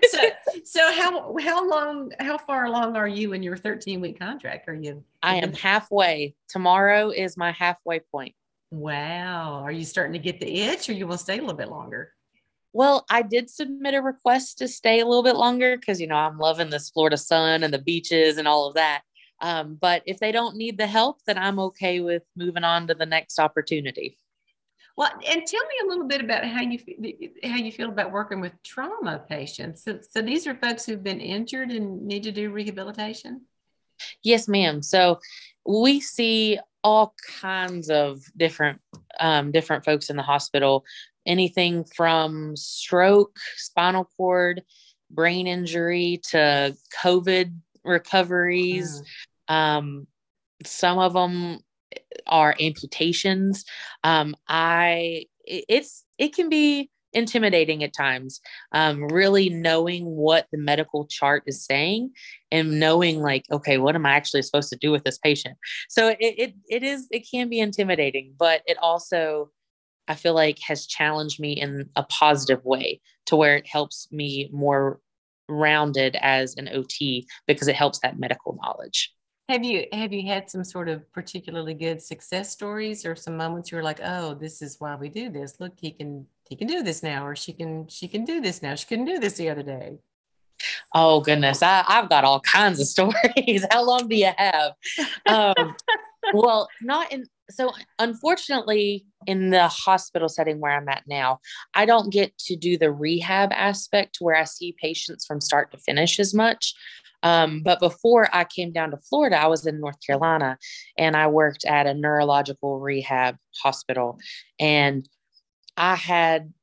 so 0.10 0.20
so 0.66 0.92
how 0.92 1.38
how 1.40 1.70
long 1.70 2.12
how 2.20 2.38
far 2.38 2.66
along 2.66 2.98
are 2.98 3.08
you 3.08 3.32
in 3.32 3.42
your 3.42 3.56
13 3.56 4.02
week 4.02 4.20
contract? 4.20 4.68
Are 4.68 4.74
you? 4.74 5.06
I 5.24 5.38
am 5.38 5.54
halfway. 5.54 6.36
Tomorrow 6.50 7.12
is 7.12 7.38
my 7.38 7.54
halfway 7.54 8.00
point. 8.00 8.36
Wow. 8.70 9.62
Are 9.64 9.72
you 9.72 9.86
starting 9.86 10.12
to 10.12 10.20
get 10.20 10.42
the 10.42 10.62
itch, 10.64 10.90
or 10.90 10.94
you 10.94 11.08
will 11.08 11.18
stay 11.18 11.38
a 11.38 11.42
little 11.42 11.56
bit 11.56 11.70
longer? 11.70 12.12
Well, 12.74 13.06
I 13.10 13.22
did 13.22 13.50
submit 13.50 13.94
a 13.94 14.02
request 14.02 14.58
to 14.58 14.68
stay 14.68 15.00
a 15.00 15.06
little 15.06 15.24
bit 15.24 15.38
longer 15.38 15.78
because 15.78 16.02
you 16.02 16.08
know 16.08 16.16
I'm 16.16 16.38
loving 16.38 16.70
this 16.70 16.90
Florida 16.90 17.16
sun 17.16 17.64
and 17.64 17.74
the 17.74 17.80
beaches 17.80 18.38
and 18.38 18.46
all 18.46 18.68
of 18.68 18.74
that. 18.74 19.04
Um, 19.42 19.76
but 19.80 20.04
if 20.06 20.20
they 20.20 20.32
don't 20.32 20.56
need 20.56 20.78
the 20.78 20.88
help, 20.88 21.24
then 21.26 21.38
I'm 21.38 21.60
okay 21.60 22.00
with 22.00 22.24
moving 22.36 22.64
on 22.64 22.88
to 22.88 22.94
the 22.94 23.06
next 23.06 23.40
opportunity. 23.40 24.18
Well, 24.98 25.10
and 25.10 25.46
tell 25.46 25.62
me 25.62 25.76
a 25.84 25.88
little 25.88 26.08
bit 26.08 26.22
about 26.22 26.46
how 26.46 26.62
you 26.62 26.78
how 27.44 27.56
you 27.56 27.72
feel 27.72 27.90
about 27.90 28.12
working 28.12 28.40
with 28.40 28.54
trauma 28.62 29.24
patients. 29.28 29.84
So, 29.84 30.00
so 30.08 30.22
these 30.22 30.46
are 30.48 30.56
folks 30.56 30.86
who've 30.86 31.04
been 31.04 31.22
injured 31.22 31.72
and 31.72 32.06
need 32.06 32.24
to 32.24 32.32
do 32.32 32.52
rehabilitation. 32.52 33.42
Yes, 34.24 34.48
ma'am. 34.48 34.82
So 34.82 35.20
we 35.66 36.02
see 36.02 36.60
all 36.84 37.16
kinds 37.40 37.90
of 37.90 38.22
different 38.36 38.82
um, 39.20 39.52
different 39.52 39.86
folks 39.86 40.10
in 40.10 40.18
the 40.18 40.24
hospital. 40.24 40.84
Anything 41.26 41.86
from 41.86 42.56
stroke, 42.56 43.38
spinal 43.58 44.10
cord, 44.18 44.64
brain 45.10 45.48
injury 45.48 46.20
to 46.30 46.76
COVID 47.02 47.54
recoveries. 47.84 49.02
Um, 49.48 50.08
some 50.64 50.98
of 50.98 51.14
them 51.14 51.60
are 52.28 52.56
amputations. 52.60 53.66
Um, 54.04 54.36
I 54.48 55.26
it's 55.46 56.06
it 56.18 56.36
can 56.36 56.50
be 56.50 56.90
intimidating 57.14 57.84
at 57.84 57.94
times 57.94 58.40
um, 58.72 59.06
really 59.10 59.50
knowing 59.50 60.06
what 60.06 60.48
the 60.52 60.58
medical 60.58 61.06
chart 61.08 61.44
is 61.46 61.66
saying 61.66 62.10
and 62.52 62.80
knowing 62.80 63.20
like 63.20 63.44
okay 63.52 63.78
what 63.78 63.96
am 63.96 64.06
i 64.06 64.12
actually 64.12 64.42
supposed 64.42 64.70
to 64.70 64.78
do 64.78 64.92
with 64.92 65.04
this 65.04 65.18
patient 65.18 65.58
so 65.90 66.08
it, 66.08 66.18
it, 66.22 66.54
it 66.70 66.84
is 66.84 67.08
it 67.12 67.28
can 67.30 67.50
be 67.50 67.60
intimidating 67.60 68.34
but 68.40 68.62
it 68.66 68.78
also 68.82 69.52
I 70.08 70.16
feel 70.16 70.34
like 70.34 70.60
has 70.68 70.88
challenged 70.88 71.40
me 71.40 71.54
in 71.54 71.90
a 71.96 72.04
positive 72.04 72.66
way 72.66 73.00
to 73.28 73.38
where 73.38 73.56
it 73.56 73.66
helps 73.66 74.08
me 74.12 74.50
more 74.52 75.00
rounded 75.48 76.18
as 76.22 76.56
an 76.58 76.70
OT 76.70 77.26
because 77.48 77.70
it 77.70 77.76
helps 77.76 78.00
that 78.00 78.20
medical 78.20 78.58
knowledge. 78.62 79.14
Have 79.52 79.66
you 79.66 79.86
have 79.92 80.14
you 80.14 80.26
had 80.26 80.50
some 80.50 80.64
sort 80.64 80.88
of 80.88 81.12
particularly 81.12 81.74
good 81.74 82.02
success 82.02 82.50
stories 82.52 83.06
or 83.06 83.18
some 83.18 83.36
moments 83.36 83.70
you 83.70 83.76
were 83.76 83.84
like, 83.84 84.00
oh, 84.02 84.34
this 84.34 84.62
is 84.62 84.78
why 84.80 84.96
we 84.96 85.10
do 85.10 85.30
this. 85.30 85.60
Look, 85.60 85.74
he 85.78 85.92
can 85.92 86.26
he 86.48 86.56
can 86.56 86.68
do 86.68 86.84
this 86.84 87.04
now, 87.04 87.28
or 87.28 87.36
she 87.36 87.52
can 87.52 87.86
she 87.90 88.08
can 88.08 88.24
do 88.24 88.40
this 88.40 88.62
now. 88.62 88.76
She 88.76 88.88
couldn't 88.88 89.06
do 89.06 89.20
this 89.20 89.34
the 89.34 89.50
other 89.50 89.62
day. 89.62 89.98
Oh 90.96 91.20
goodness, 91.20 91.62
I, 91.62 91.84
I've 91.86 92.08
got 92.08 92.24
all 92.24 92.40
kinds 92.56 92.80
of 92.80 92.88
stories. 92.88 93.66
How 93.70 93.84
long 93.84 94.08
do 94.08 94.16
you 94.16 94.32
have? 94.38 94.72
Um, 95.26 95.76
well, 96.34 96.70
not 96.82 97.12
in 97.12 97.26
so 97.50 97.74
unfortunately 98.00 99.06
in 99.28 99.50
the 99.50 99.68
hospital 99.68 100.30
setting 100.30 100.62
where 100.62 100.72
I'm 100.72 100.88
at 100.88 101.04
now, 101.08 101.40
I 101.74 101.86
don't 101.86 102.10
get 102.10 102.38
to 102.46 102.56
do 102.56 102.78
the 102.78 102.92
rehab 102.92 103.52
aspect 103.52 104.18
where 104.22 104.36
I 104.36 104.46
see 104.46 104.76
patients 104.82 105.26
from 105.26 105.42
start 105.42 105.72
to 105.72 105.78
finish 105.78 106.22
as 106.22 106.34
much. 106.34 106.74
Um, 107.24 107.62
but 107.64 107.80
before 107.80 108.28
I 108.34 108.46
came 108.46 108.72
down 108.72 108.92
to 108.92 108.98
Florida, 108.98 109.38
I 109.38 109.48
was 109.48 109.66
in 109.66 109.80
North 109.80 109.98
Carolina 110.06 110.58
and 110.98 111.16
I 111.16 111.28
worked 111.28 111.66
at 111.66 111.88
a 111.88 111.94
neurological 111.94 112.80
rehab 112.80 113.38
hospital. 113.62 114.18
And 114.60 115.08
I 115.78 115.96
had, 115.96 116.54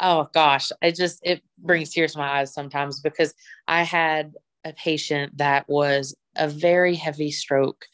oh 0.00 0.28
gosh, 0.34 0.70
it 0.82 0.96
just, 0.96 1.20
it 1.24 1.42
brings 1.58 1.90
tears 1.90 2.12
to 2.12 2.18
my 2.18 2.40
eyes 2.40 2.52
sometimes 2.52 3.00
because 3.00 3.34
I 3.66 3.82
had 3.82 4.34
a 4.64 4.72
patient 4.72 5.38
that 5.38 5.68
was 5.68 6.14
a 6.36 6.48
very 6.48 6.94
heavy 6.94 7.30
stroke, 7.30 7.84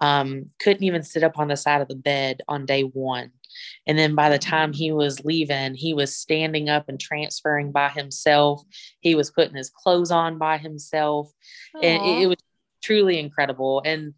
um, 0.00 0.46
couldn't 0.60 0.84
even 0.84 1.02
sit 1.02 1.24
up 1.24 1.38
on 1.38 1.48
the 1.48 1.56
side 1.56 1.80
of 1.80 1.88
the 1.88 1.96
bed 1.96 2.40
on 2.48 2.66
day 2.66 2.82
one. 2.82 3.32
And 3.86 3.98
then 3.98 4.14
by 4.14 4.28
the 4.28 4.38
time 4.38 4.72
he 4.72 4.92
was 4.92 5.24
leaving, 5.24 5.74
he 5.74 5.94
was 5.94 6.14
standing 6.14 6.68
up 6.68 6.88
and 6.88 7.00
transferring 7.00 7.72
by 7.72 7.88
himself. 7.88 8.62
He 9.00 9.14
was 9.14 9.30
putting 9.30 9.56
his 9.56 9.70
clothes 9.70 10.10
on 10.10 10.38
by 10.38 10.58
himself. 10.58 11.32
Aww. 11.76 11.84
And 11.84 12.04
it, 12.04 12.22
it, 12.22 12.26
was 12.26 12.36
truly 12.82 13.18
incredible. 13.18 13.82
And 13.84 14.14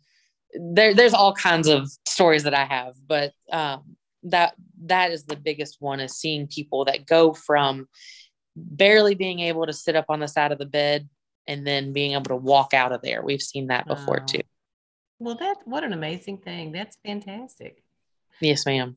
there, 0.54 0.94
there's 0.94 1.14
all 1.14 1.32
kinds 1.32 1.68
of 1.68 1.88
stories 2.06 2.42
that 2.42 2.54
I 2.54 2.64
have, 2.64 2.94
but 3.06 3.32
um, 3.52 3.96
that 4.24 4.54
that 4.84 5.12
is 5.12 5.24
the 5.24 5.36
biggest 5.36 5.76
one 5.80 6.00
is 6.00 6.16
seeing 6.16 6.46
people 6.46 6.84
that 6.86 7.06
go 7.06 7.32
from 7.32 7.88
barely 8.56 9.14
being 9.14 9.40
able 9.40 9.66
to 9.66 9.72
sit 9.72 9.96
up 9.96 10.06
on 10.08 10.20
the 10.20 10.28
side 10.28 10.52
of 10.52 10.58
the 10.58 10.66
bed 10.66 11.08
and 11.46 11.66
then 11.66 11.92
being 11.92 12.12
able 12.12 12.24
to 12.24 12.36
walk 12.36 12.74
out 12.74 12.92
of 12.92 13.02
there. 13.02 13.22
We've 13.22 13.42
seen 13.42 13.68
that 13.68 13.86
before 13.86 14.18
wow. 14.20 14.26
too. 14.26 14.40
Well, 15.20 15.36
that 15.36 15.58
what 15.64 15.84
an 15.84 15.92
amazing 15.92 16.38
thing. 16.38 16.72
That's 16.72 16.96
fantastic. 17.04 17.84
Yes, 18.40 18.66
ma'am 18.66 18.96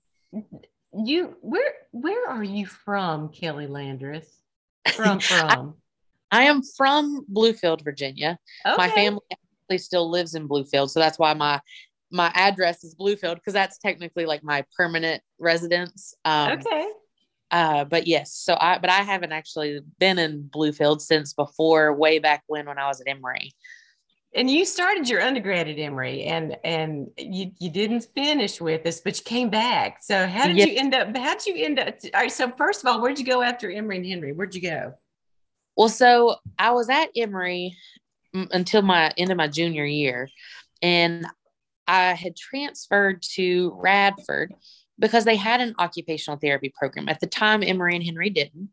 you 0.96 1.36
where 1.42 1.74
where 1.92 2.30
are 2.30 2.44
you 2.44 2.66
from, 2.66 3.30
Kelly 3.30 3.68
Landreth? 3.68 4.30
From 4.96 5.22
from. 5.22 5.76
I, 6.30 6.42
I, 6.42 6.44
am 6.44 6.62
from 6.62 7.26
Bluefield, 7.32 7.86
Virginia. 7.86 8.38
Okay. 8.66 8.76
My 8.76 8.90
family 8.90 9.22
actually 9.32 9.78
still 9.78 10.10
lives 10.10 10.36
in 10.36 10.50
Bluefield, 10.50 10.90
so 10.90 11.00
that's 11.00 11.18
why 11.18 11.34
my 11.34 11.62
my 12.12 12.30
address 12.36 12.84
is 12.84 12.94
Bluefield 12.94 13.36
because 13.36 13.54
that's 13.54 13.78
technically 13.78 14.26
like 14.26 14.44
my 14.44 14.66
permanent 14.76 15.24
residence. 15.40 16.16
Um, 16.26 16.60
okay. 16.60 16.88
Uh, 17.50 17.86
but 17.86 18.08
yes, 18.08 18.34
so 18.34 18.58
I 18.60 18.78
but 18.78 18.90
I 18.90 19.04
haven't 19.04 19.32
actually 19.32 19.80
been 20.00 20.20
in 20.20 20.50
Bluefield 20.54 21.00
since 21.00 21.32
before 21.32 21.94
way 21.94 22.20
back 22.20 22.44
when 22.48 22.66
when 22.66 22.78
I 22.78 22.88
was 22.88 23.00
at 23.00 23.08
Emory 23.08 23.54
and 24.36 24.50
you 24.50 24.66
started 24.66 25.08
your 25.08 25.22
undergrad 25.22 25.68
at 25.68 25.78
Emory 25.78 26.24
and 26.24 26.58
and 26.64 27.10
you 27.18 27.52
you 27.60 27.70
didn't 27.70 28.08
finish 28.16 28.60
with 28.60 28.86
us, 28.86 29.00
but 29.00 29.18
you 29.18 29.24
came 29.24 29.50
back. 29.50 30.02
So 30.02 30.28
how 30.28 30.48
did 30.48 30.58
you 30.58 30.78
end 30.78 30.96
up? 30.96 31.16
How 31.16 31.36
did 31.36 31.46
you 31.46 31.66
end 31.66 31.80
up? 31.80 31.96
All 32.14 32.22
right. 32.22 32.32
So 32.32 32.52
first 32.58 32.84
of 32.84 32.88
all, 32.88 33.02
where'd 33.02 33.20
you 33.20 33.26
go 33.26 33.42
after 33.42 33.70
Emory 33.70 33.98
and 33.98 34.06
Henry? 34.06 34.34
Where'd 34.34 34.56
you 34.56 34.62
go? 34.62 34.94
Well, 35.78 35.90
so 35.90 36.38
I 36.58 36.72
was 36.72 36.90
at 36.90 37.10
Emory 37.16 37.76
until 38.34 38.82
my 38.82 39.12
end 39.18 39.32
of 39.32 39.38
my 39.38 39.48
junior 39.48 39.86
year, 39.86 40.30
and 40.82 41.28
I 41.88 42.14
had 42.14 42.36
transferred 42.36 43.22
to 43.34 43.78
Radford 43.82 44.54
because 45.00 45.26
they 45.26 45.36
had 45.36 45.62
an 45.62 45.76
occupational 45.80 46.40
therapy 46.40 46.74
program 46.76 47.10
at 47.10 47.20
the 47.20 47.28
time. 47.28 47.64
Emory 47.64 47.96
and 47.96 48.04
Henry 48.04 48.30
didn't, 48.30 48.70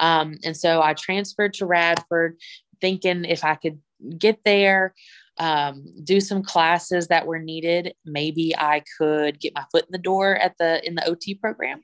um, 0.00 0.38
and 0.44 0.56
so 0.56 0.82
I 0.82 0.94
transferred 0.94 1.54
to 1.54 1.66
Radford, 1.66 2.38
thinking 2.80 3.24
if 3.24 3.44
I 3.44 3.54
could 3.54 3.78
get 4.18 4.40
there, 4.44 4.94
um, 5.38 5.84
do 6.02 6.20
some 6.20 6.42
classes 6.42 7.08
that 7.08 7.26
were 7.26 7.38
needed. 7.38 7.94
Maybe 8.04 8.54
I 8.56 8.82
could 8.98 9.40
get 9.40 9.54
my 9.54 9.64
foot 9.70 9.84
in 9.84 9.92
the 9.92 9.98
door 9.98 10.34
at 10.36 10.56
the 10.58 10.86
in 10.86 10.94
the 10.94 11.06
OT 11.06 11.34
program. 11.34 11.82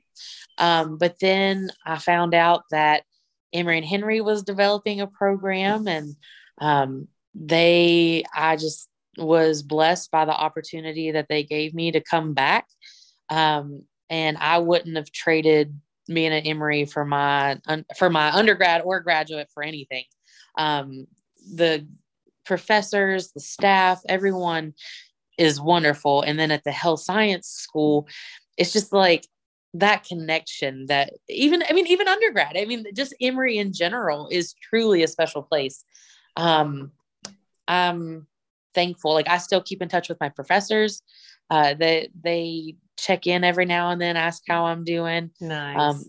Um, 0.57 0.97
but 0.97 1.17
then 1.19 1.69
I 1.85 1.99
found 1.99 2.33
out 2.33 2.63
that 2.71 3.03
Emory 3.53 3.77
and 3.77 3.85
Henry 3.85 4.21
was 4.21 4.43
developing 4.43 5.01
a 5.01 5.07
program, 5.07 5.87
and 5.87 6.15
um, 6.59 7.07
they 7.35 8.23
I 8.35 8.55
just 8.55 8.89
was 9.17 9.61
blessed 9.61 10.09
by 10.11 10.25
the 10.25 10.35
opportunity 10.35 11.11
that 11.11 11.27
they 11.29 11.43
gave 11.43 11.73
me 11.73 11.91
to 11.91 12.01
come 12.01 12.33
back. 12.33 12.65
Um, 13.29 13.83
and 14.09 14.37
I 14.37 14.57
wouldn't 14.59 14.95
have 14.97 15.11
traded 15.11 15.79
being 16.07 16.33
at 16.33 16.45
Emory 16.45 16.85
for 16.85 17.05
my 17.05 17.59
for 17.97 18.09
my 18.09 18.31
undergrad 18.31 18.81
or 18.83 18.99
graduate 18.99 19.49
for 19.53 19.63
anything. 19.63 20.03
Um, 20.57 21.07
the 21.55 21.87
professors, 22.45 23.31
the 23.31 23.39
staff, 23.39 24.01
everyone 24.07 24.73
is 25.37 25.59
wonderful. 25.59 26.21
And 26.21 26.37
then 26.37 26.51
at 26.51 26.63
the 26.63 26.71
health 26.71 27.01
science 27.01 27.47
school, 27.47 28.07
it's 28.57 28.73
just 28.73 28.93
like 28.93 29.27
that 29.73 30.03
connection 30.03 30.85
that 30.87 31.13
even, 31.27 31.63
I 31.67 31.73
mean, 31.73 31.87
even 31.87 32.07
undergrad, 32.07 32.55
I 32.55 32.65
mean, 32.65 32.85
just 32.93 33.15
Emory 33.19 33.57
in 33.57 33.73
general 33.73 34.27
is 34.31 34.53
truly 34.53 35.03
a 35.03 35.07
special 35.07 35.41
place. 35.41 35.83
Um, 36.35 36.91
I'm 37.67 38.27
thankful. 38.75 39.13
Like 39.13 39.29
I 39.29 39.37
still 39.37 39.61
keep 39.61 39.81
in 39.81 39.89
touch 39.89 40.09
with 40.09 40.19
my 40.19 40.29
professors. 40.29 41.01
Uh, 41.49 41.73
they, 41.73 42.09
they 42.23 42.75
check 42.97 43.25
in 43.25 43.43
every 43.43 43.65
now 43.65 43.89
and 43.89 43.99
then, 43.99 44.17
ask 44.17 44.43
how 44.47 44.65
I'm 44.65 44.83
doing. 44.83 45.31
Nice. 45.41 45.77
Um, 45.79 46.03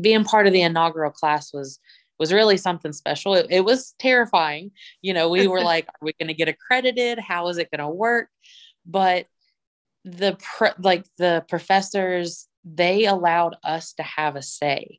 being 0.00 0.24
part 0.24 0.46
of 0.46 0.52
the 0.52 0.62
inaugural 0.62 1.10
class 1.10 1.52
was 1.52 1.80
was 2.22 2.32
really 2.32 2.56
something 2.56 2.92
special. 2.92 3.34
It, 3.34 3.48
it 3.50 3.64
was 3.64 3.96
terrifying. 3.98 4.70
You 5.02 5.12
know, 5.12 5.28
we 5.28 5.48
were 5.48 5.60
like, 5.74 5.88
are 5.88 6.04
we 6.04 6.12
going 6.20 6.28
to 6.28 6.34
get 6.34 6.48
accredited? 6.48 7.18
How 7.18 7.48
is 7.48 7.58
it 7.58 7.68
going 7.72 7.84
to 7.84 7.88
work? 7.92 8.28
But 8.86 9.26
the 10.04 10.36
pre- 10.40 10.70
like 10.78 11.04
the 11.18 11.44
professors 11.48 12.46
they 12.64 13.06
allowed 13.06 13.56
us 13.64 13.92
to 13.94 14.02
have 14.04 14.36
a 14.36 14.42
say 14.42 14.98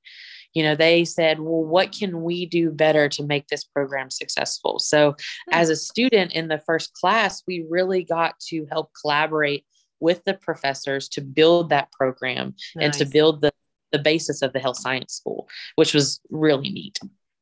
you 0.53 0.63
know 0.63 0.75
they 0.75 1.03
said 1.03 1.39
well 1.39 1.63
what 1.63 1.91
can 1.91 2.23
we 2.23 2.45
do 2.45 2.71
better 2.71 3.09
to 3.09 3.25
make 3.25 3.47
this 3.47 3.63
program 3.65 4.09
successful 4.09 4.79
so 4.79 5.11
hmm. 5.11 5.53
as 5.53 5.69
a 5.69 5.75
student 5.75 6.31
in 6.31 6.47
the 6.47 6.61
first 6.65 6.93
class 6.93 7.43
we 7.47 7.65
really 7.69 8.03
got 8.03 8.39
to 8.39 8.65
help 8.71 8.91
collaborate 9.01 9.65
with 9.99 10.21
the 10.25 10.33
professors 10.33 11.07
to 11.09 11.21
build 11.21 11.69
that 11.69 11.91
program 11.91 12.55
nice. 12.75 12.85
and 12.85 12.93
to 12.93 13.05
build 13.05 13.41
the 13.41 13.51
the 13.93 13.99
basis 13.99 14.41
of 14.41 14.51
the 14.51 14.59
health 14.59 14.77
science 14.77 15.13
school, 15.13 15.47
which 15.75 15.93
was 15.93 16.19
really 16.29 16.69
neat. 16.69 16.99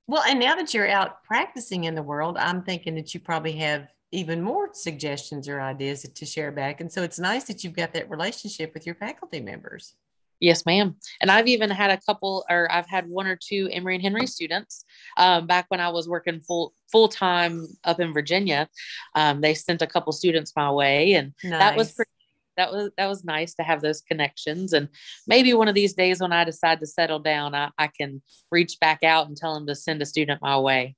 Well, 0.07 0.23
and 0.27 0.39
now 0.39 0.55
that 0.55 0.73
you're 0.73 0.89
out 0.89 1.23
practicing 1.23 1.85
in 1.85 1.95
the 1.95 2.03
world, 2.03 2.37
I'm 2.37 2.61
thinking 2.63 2.95
that 2.95 3.13
you 3.13 3.19
probably 3.19 3.53
have 3.53 3.87
even 4.11 4.41
more 4.41 4.69
suggestions 4.73 5.47
or 5.47 5.61
ideas 5.61 6.03
to 6.03 6.25
share 6.25 6.51
back. 6.51 6.81
And 6.81 6.91
so 6.91 7.01
it's 7.01 7.17
nice 7.17 7.45
that 7.45 7.63
you've 7.63 7.75
got 7.75 7.93
that 7.93 8.09
relationship 8.09 8.73
with 8.73 8.85
your 8.85 8.95
faculty 8.95 9.39
members. 9.39 9.95
Yes, 10.41 10.65
ma'am. 10.65 10.95
And 11.21 11.29
I've 11.29 11.47
even 11.47 11.69
had 11.69 11.91
a 11.91 12.01
couple, 12.01 12.43
or 12.49 12.69
I've 12.71 12.89
had 12.89 13.07
one 13.07 13.27
or 13.27 13.37
two 13.37 13.69
Emory 13.71 13.95
and 13.95 14.03
Henry 14.03 14.25
students 14.25 14.83
um, 15.15 15.45
back 15.45 15.65
when 15.69 15.79
I 15.79 15.89
was 15.89 16.09
working 16.09 16.41
full 16.41 16.73
full 16.91 17.07
time 17.07 17.67
up 17.83 17.99
in 17.99 18.11
Virginia. 18.11 18.67
Um, 19.15 19.39
they 19.39 19.53
sent 19.53 19.83
a 19.83 19.87
couple 19.87 20.11
students 20.11 20.53
my 20.55 20.71
way, 20.71 21.13
and 21.13 21.33
nice. 21.43 21.59
that 21.59 21.77
was 21.77 21.93
pretty 21.93 22.11
that 22.57 22.71
was 22.71 22.91
that 22.97 23.07
was 23.07 23.23
nice 23.23 23.53
to 23.55 23.63
have 23.63 23.81
those 23.81 24.01
connections. 24.01 24.73
And 24.73 24.89
maybe 25.27 25.53
one 25.53 25.67
of 25.67 25.75
these 25.75 25.93
days 25.93 26.21
when 26.21 26.33
i 26.33 26.43
decide 26.43 26.79
to 26.79 26.85
settle 26.85 27.19
down 27.19 27.55
i, 27.55 27.69
I 27.77 27.87
can 27.87 28.21
reach 28.51 28.79
back 28.79 29.03
out 29.03 29.27
and 29.27 29.37
tell 29.37 29.53
them 29.53 29.67
to 29.67 29.75
send 29.75 30.01
a 30.01 30.05
student 30.05 30.41
my 30.41 30.57
way. 30.59 30.95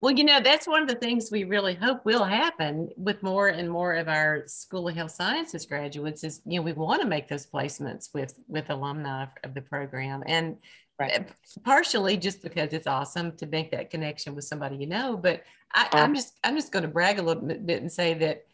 Well 0.00 0.12
you 0.12 0.24
know 0.24 0.40
that's 0.40 0.66
one 0.66 0.82
of 0.82 0.88
the 0.88 0.96
things 0.96 1.30
we 1.30 1.44
really 1.44 1.74
hope 1.74 2.04
will 2.04 2.24
happen 2.24 2.88
with 2.96 3.22
more 3.22 3.48
and 3.48 3.70
more 3.70 3.94
of 3.94 4.08
our 4.08 4.44
school 4.46 4.88
of 4.88 4.96
health 4.96 5.12
sciences 5.12 5.66
graduates 5.66 6.24
is 6.24 6.40
you 6.44 6.58
know 6.58 6.62
we 6.62 6.72
want 6.72 7.02
to 7.02 7.08
make 7.08 7.28
those 7.28 7.46
placements 7.46 8.08
with 8.14 8.38
with 8.48 8.70
alumni 8.70 9.26
of 9.44 9.54
the 9.54 9.62
program. 9.62 10.22
And 10.26 10.56
Right. 10.98 11.20
Uh, 11.20 11.60
partially 11.64 12.16
just 12.16 12.42
because 12.42 12.72
it's 12.72 12.86
awesome 12.86 13.32
to 13.38 13.46
make 13.46 13.70
that 13.72 13.90
connection 13.90 14.34
with 14.34 14.44
somebody 14.44 14.76
you 14.76 14.86
know 14.86 15.16
but 15.16 15.42
I, 15.72 15.88
i'm 15.92 16.14
just 16.14 16.38
i'm 16.44 16.54
just 16.54 16.70
going 16.70 16.82
to 16.82 16.88
brag 16.88 17.18
a 17.18 17.22
little 17.22 17.42
bit 17.42 17.80
and 17.80 17.90
say 17.90 18.14
that 18.14 18.44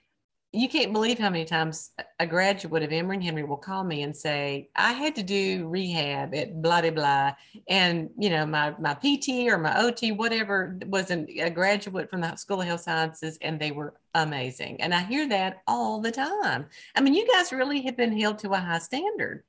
you 0.52 0.66
can't 0.66 0.94
believe 0.94 1.18
how 1.18 1.28
many 1.28 1.44
times 1.44 1.90
a 2.18 2.26
graduate 2.26 2.82
of 2.82 2.90
Emory 2.90 3.16
and 3.16 3.24
Henry 3.24 3.44
will 3.44 3.58
call 3.58 3.84
me 3.84 4.02
and 4.02 4.16
say, 4.16 4.70
I 4.74 4.92
had 4.92 5.14
to 5.16 5.22
do 5.22 5.68
rehab 5.68 6.34
at 6.34 6.62
blah, 6.62 6.80
blah, 6.80 6.90
blah. 6.90 7.34
And, 7.68 8.08
you 8.18 8.30
know, 8.30 8.46
my, 8.46 8.74
my 8.78 8.94
PT 8.94 9.50
or 9.50 9.58
my 9.58 9.78
OT, 9.78 10.12
whatever, 10.12 10.78
was 10.86 11.10
an, 11.10 11.26
a 11.38 11.50
graduate 11.50 12.08
from 12.08 12.22
the 12.22 12.34
School 12.36 12.62
of 12.62 12.66
Health 12.66 12.80
Sciences, 12.80 13.36
and 13.42 13.60
they 13.60 13.72
were 13.72 13.94
amazing. 14.14 14.80
And 14.80 14.94
I 14.94 15.02
hear 15.02 15.28
that 15.28 15.58
all 15.66 16.00
the 16.00 16.12
time. 16.12 16.66
I 16.96 17.02
mean, 17.02 17.12
you 17.12 17.28
guys 17.30 17.52
really 17.52 17.82
have 17.82 17.96
been 17.96 18.18
held 18.18 18.38
to 18.38 18.52
a 18.52 18.56
high 18.58 18.78
standard. 18.78 19.44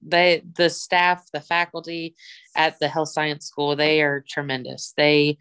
they 0.00 0.42
the 0.56 0.70
staff 0.70 1.24
the 1.32 1.40
faculty 1.40 2.14
at 2.56 2.78
the 2.80 2.88
health 2.88 3.10
science 3.10 3.46
school 3.46 3.76
they 3.76 4.02
are 4.02 4.24
tremendous 4.28 4.92
they 4.96 5.38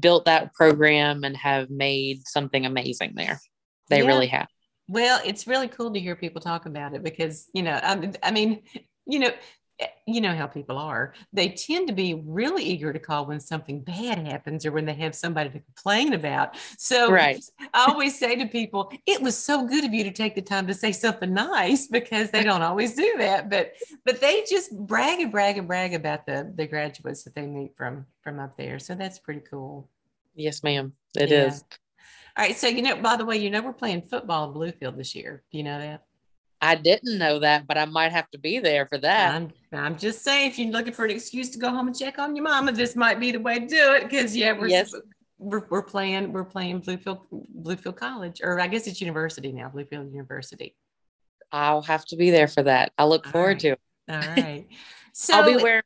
built 0.00 0.24
that 0.24 0.52
program 0.52 1.22
and 1.22 1.36
have 1.36 1.70
made 1.70 2.26
something 2.26 2.66
amazing 2.66 3.12
there 3.14 3.38
they 3.88 4.00
yeah. 4.00 4.06
really 4.06 4.26
have 4.26 4.48
well 4.88 5.20
it's 5.24 5.46
really 5.46 5.68
cool 5.68 5.92
to 5.92 6.00
hear 6.00 6.16
people 6.16 6.40
talk 6.40 6.66
about 6.66 6.94
it 6.94 7.02
because 7.02 7.48
you 7.52 7.62
know 7.62 7.72
I, 7.72 8.12
I 8.22 8.30
mean 8.30 8.62
you 9.06 9.18
know 9.20 9.30
eh, 9.80 9.86
you 10.06 10.20
know 10.20 10.34
how 10.34 10.46
people 10.46 10.78
are. 10.78 11.14
They 11.32 11.48
tend 11.48 11.88
to 11.88 11.94
be 11.94 12.14
really 12.26 12.62
eager 12.62 12.92
to 12.92 12.98
call 12.98 13.26
when 13.26 13.40
something 13.40 13.80
bad 13.80 14.18
happens 14.26 14.66
or 14.66 14.72
when 14.72 14.84
they 14.84 14.94
have 14.94 15.14
somebody 15.14 15.50
to 15.50 15.60
complain 15.60 16.12
about. 16.12 16.56
So 16.76 17.10
right. 17.10 17.42
I 17.72 17.86
always 17.88 18.18
say 18.18 18.36
to 18.36 18.46
people, 18.46 18.92
it 19.06 19.22
was 19.22 19.36
so 19.36 19.66
good 19.66 19.84
of 19.84 19.94
you 19.94 20.04
to 20.04 20.10
take 20.10 20.34
the 20.34 20.42
time 20.42 20.66
to 20.66 20.74
say 20.74 20.92
something 20.92 21.32
nice 21.32 21.86
because 21.86 22.30
they 22.30 22.42
don't 22.42 22.62
always 22.62 22.94
do 22.94 23.14
that. 23.18 23.50
But 23.50 23.72
but 24.04 24.20
they 24.20 24.44
just 24.48 24.76
brag 24.76 25.20
and 25.20 25.32
brag 25.32 25.58
and 25.58 25.66
brag 25.66 25.94
about 25.94 26.26
the 26.26 26.52
the 26.54 26.66
graduates 26.66 27.24
that 27.24 27.34
they 27.34 27.46
meet 27.46 27.76
from 27.76 28.06
from 28.22 28.38
up 28.38 28.56
there. 28.56 28.78
So 28.78 28.94
that's 28.94 29.18
pretty 29.18 29.42
cool. 29.48 29.88
Yes, 30.34 30.62
ma'am. 30.62 30.92
It 31.16 31.30
yeah. 31.30 31.46
is. 31.46 31.64
All 32.36 32.44
right. 32.44 32.56
So 32.56 32.68
you 32.68 32.82
know, 32.82 32.96
by 32.96 33.16
the 33.16 33.24
way, 33.24 33.36
you 33.36 33.50
know 33.50 33.62
we're 33.62 33.72
playing 33.72 34.02
football 34.02 34.48
in 34.48 34.54
Bluefield 34.54 34.96
this 34.96 35.14
year. 35.14 35.42
Do 35.50 35.58
you 35.58 35.64
know 35.64 35.78
that? 35.78 36.04
I 36.62 36.76
didn't 36.76 37.18
know 37.18 37.40
that, 37.40 37.66
but 37.66 37.76
I 37.76 37.86
might 37.86 38.12
have 38.12 38.30
to 38.30 38.38
be 38.38 38.60
there 38.60 38.86
for 38.86 38.96
that. 38.98 39.34
I'm, 39.34 39.52
I'm 39.72 39.98
just 39.98 40.22
saying, 40.22 40.52
if 40.52 40.58
you're 40.60 40.70
looking 40.70 40.92
for 40.92 41.04
an 41.04 41.10
excuse 41.10 41.50
to 41.50 41.58
go 41.58 41.70
home 41.70 41.88
and 41.88 41.98
check 41.98 42.20
on 42.20 42.36
your 42.36 42.44
mama, 42.44 42.70
this 42.70 42.94
might 42.94 43.18
be 43.18 43.32
the 43.32 43.40
way 43.40 43.58
to 43.58 43.66
do 43.66 43.92
it. 43.94 44.04
Because 44.08 44.36
yeah, 44.36 44.52
we're, 44.52 44.68
yes. 44.68 44.94
we're 45.38 45.66
we're 45.68 45.82
playing 45.82 46.32
we're 46.32 46.44
playing 46.44 46.80
Bluefield 46.80 47.22
Bluefield 47.60 47.96
College, 47.96 48.40
or 48.42 48.60
I 48.60 48.68
guess 48.68 48.86
it's 48.86 49.00
university 49.00 49.50
now, 49.50 49.72
Bluefield 49.74 50.12
University. 50.12 50.76
I'll 51.50 51.82
have 51.82 52.04
to 52.06 52.16
be 52.16 52.30
there 52.30 52.48
for 52.48 52.62
that. 52.62 52.92
I 52.96 53.04
look 53.04 53.26
forward 53.26 53.58
to 53.60 53.72
it. 53.72 53.80
All 54.08 54.16
right. 54.36 54.66
So 55.12 55.34
I'll 55.34 55.44
be 55.44 55.62
wearing 55.62 55.82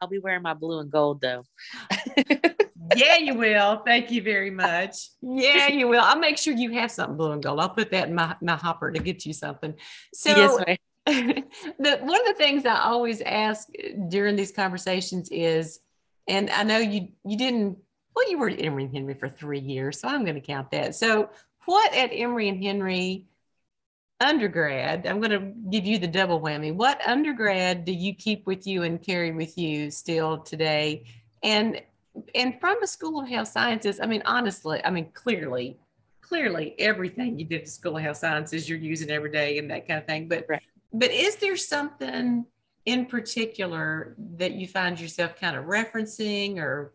I'll 0.00 0.08
be 0.08 0.18
wearing 0.18 0.42
my 0.42 0.54
blue 0.54 0.78
and 0.78 0.90
gold 0.90 1.22
though. 1.22 1.44
yeah, 2.96 3.16
you 3.16 3.34
will. 3.34 3.82
Thank 3.84 4.10
you 4.10 4.22
very 4.22 4.50
much. 4.50 5.08
Yeah, 5.22 5.68
you 5.68 5.88
will. 5.88 6.00
I'll 6.00 6.18
make 6.18 6.38
sure 6.38 6.54
you 6.54 6.72
have 6.72 6.90
something 6.90 7.16
blue 7.16 7.32
and 7.32 7.42
gold. 7.42 7.60
I'll 7.60 7.68
put 7.68 7.90
that 7.90 8.08
in 8.08 8.14
my, 8.14 8.36
my 8.40 8.56
hopper 8.56 8.90
to 8.90 8.98
get 8.98 9.26
you 9.26 9.32
something. 9.32 9.74
So 10.14 10.58
yes, 10.66 10.76
the 11.06 11.98
one 11.98 12.20
of 12.20 12.26
the 12.26 12.34
things 12.36 12.66
I 12.66 12.80
always 12.80 13.20
ask 13.22 13.68
during 14.08 14.36
these 14.36 14.52
conversations 14.52 15.28
is, 15.30 15.80
and 16.26 16.50
I 16.50 16.62
know 16.64 16.78
you 16.78 17.08
you 17.24 17.38
didn't 17.38 17.78
well, 18.14 18.30
you 18.30 18.38
were 18.38 18.50
at 18.50 18.60
Emory 18.60 18.84
and 18.84 18.92
Henry 18.92 19.14
for 19.14 19.28
three 19.28 19.60
years, 19.60 20.00
so 20.00 20.08
I'm 20.08 20.24
going 20.24 20.34
to 20.34 20.40
count 20.40 20.72
that. 20.72 20.94
So 20.94 21.30
what 21.66 21.94
at 21.94 22.10
Emory 22.12 22.48
and 22.48 22.62
Henry 22.62 23.26
undergrad, 24.20 25.06
I'm 25.06 25.20
going 25.20 25.30
to 25.30 25.52
give 25.70 25.86
you 25.86 25.98
the 25.98 26.08
double 26.08 26.40
whammy. 26.40 26.74
What 26.74 27.00
undergrad 27.06 27.84
do 27.84 27.92
you 27.92 28.14
keep 28.14 28.46
with 28.46 28.66
you 28.66 28.82
and 28.82 29.00
carry 29.00 29.30
with 29.30 29.56
you 29.56 29.90
still 29.90 30.38
today? 30.38 31.04
And 31.42 31.80
and 32.34 32.60
from 32.60 32.76
the 32.80 32.86
School 32.86 33.20
of 33.20 33.28
Health 33.28 33.48
Sciences, 33.48 34.00
I 34.00 34.06
mean, 34.06 34.22
honestly, 34.24 34.80
I 34.84 34.90
mean, 34.90 35.10
clearly, 35.12 35.78
clearly 36.20 36.74
everything 36.78 37.38
you 37.38 37.44
did 37.44 37.62
at 37.62 37.68
School 37.68 37.96
of 37.96 38.02
Health 38.02 38.18
Sciences 38.18 38.68
you're 38.68 38.78
using 38.78 39.10
every 39.10 39.30
day 39.30 39.58
and 39.58 39.70
that 39.70 39.86
kind 39.86 40.00
of 40.00 40.06
thing. 40.06 40.28
But 40.28 40.46
right. 40.48 40.62
but 40.92 41.10
is 41.10 41.36
there 41.36 41.56
something 41.56 42.44
in 42.86 43.06
particular 43.06 44.14
that 44.36 44.52
you 44.52 44.66
find 44.66 44.98
yourself 44.98 45.38
kind 45.38 45.56
of 45.56 45.64
referencing 45.64 46.58
or 46.58 46.92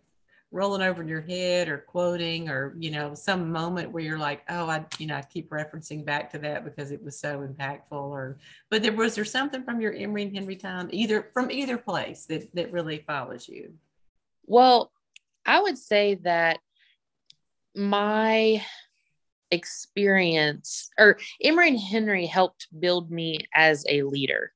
rolling 0.54 0.84
over 0.84 1.02
in 1.02 1.08
your 1.08 1.22
head 1.22 1.68
or 1.68 1.80
quoting 1.80 2.48
or 2.48 2.76
you 2.78 2.92
know 2.92 3.16
some 3.16 3.52
moment 3.52 3.92
where 3.92 4.04
you're 4.04 4.20
like 4.20 4.44
oh 4.50 4.68
i 4.68 4.86
you 5.00 5.08
know 5.08 5.16
i 5.16 5.22
keep 5.24 5.50
referencing 5.50 6.06
back 6.06 6.32
to 6.32 6.38
that 6.38 6.64
because 6.64 6.92
it 6.92 7.04
was 7.04 7.20
so 7.20 7.40
impactful 7.40 7.92
or 7.92 8.38
but 8.70 8.84
there 8.84 8.94
was 8.94 9.16
there 9.16 9.26
something 9.26 9.64
from 9.64 9.82
your 9.82 9.94
emory 9.94 10.22
and 10.22 10.36
henry 10.36 10.56
time 10.56 10.88
either 10.92 11.30
from 11.34 11.50
either 11.50 11.76
place 11.76 12.26
that 12.26 12.54
that 12.56 12.72
really 12.72 13.04
follows 13.08 13.50
you 13.50 13.74
well 14.46 14.92
I 15.46 15.62
would 15.62 15.78
say 15.78 16.16
that 16.24 16.60
my 17.76 18.64
experience 19.52 20.90
or 20.98 21.18
Emory 21.42 21.70
and 21.70 21.80
Henry 21.80 22.26
helped 22.26 22.68
build 22.78 23.12
me 23.12 23.40
as 23.54 23.86
a 23.88 24.02
leader. 24.04 24.52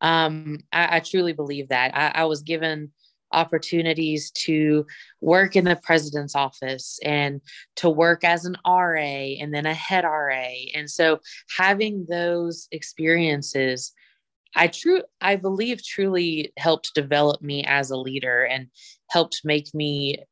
Um, 0.00 0.58
I, 0.72 0.96
I, 0.96 1.00
truly 1.00 1.32
believe 1.32 1.68
that. 1.68 1.96
I, 1.96 2.22
I 2.22 2.24
was 2.26 2.42
given 2.42 2.92
opportunities 3.32 4.30
to 4.32 4.86
work 5.20 5.56
in 5.56 5.64
the 5.64 5.76
president's 5.76 6.34
office 6.34 7.00
and 7.02 7.40
to 7.76 7.88
work 7.88 8.22
as 8.24 8.44
an 8.44 8.56
RA 8.66 9.00
and 9.40 9.54
then 9.54 9.64
a 9.64 9.74
head 9.74 10.04
RA. 10.04 10.50
And 10.74 10.90
so 10.90 11.20
having 11.56 12.06
those 12.08 12.68
experiences 12.72 13.92
I 14.56 14.68
true 14.68 15.02
I 15.20 15.36
believe 15.36 15.84
truly 15.84 16.52
helped 16.56 16.94
develop 16.94 17.42
me 17.42 17.64
as 17.64 17.90
a 17.90 17.96
leader 17.96 18.44
and 18.44 18.68
helped 19.10 19.42
make 19.44 19.72
me 19.74 20.24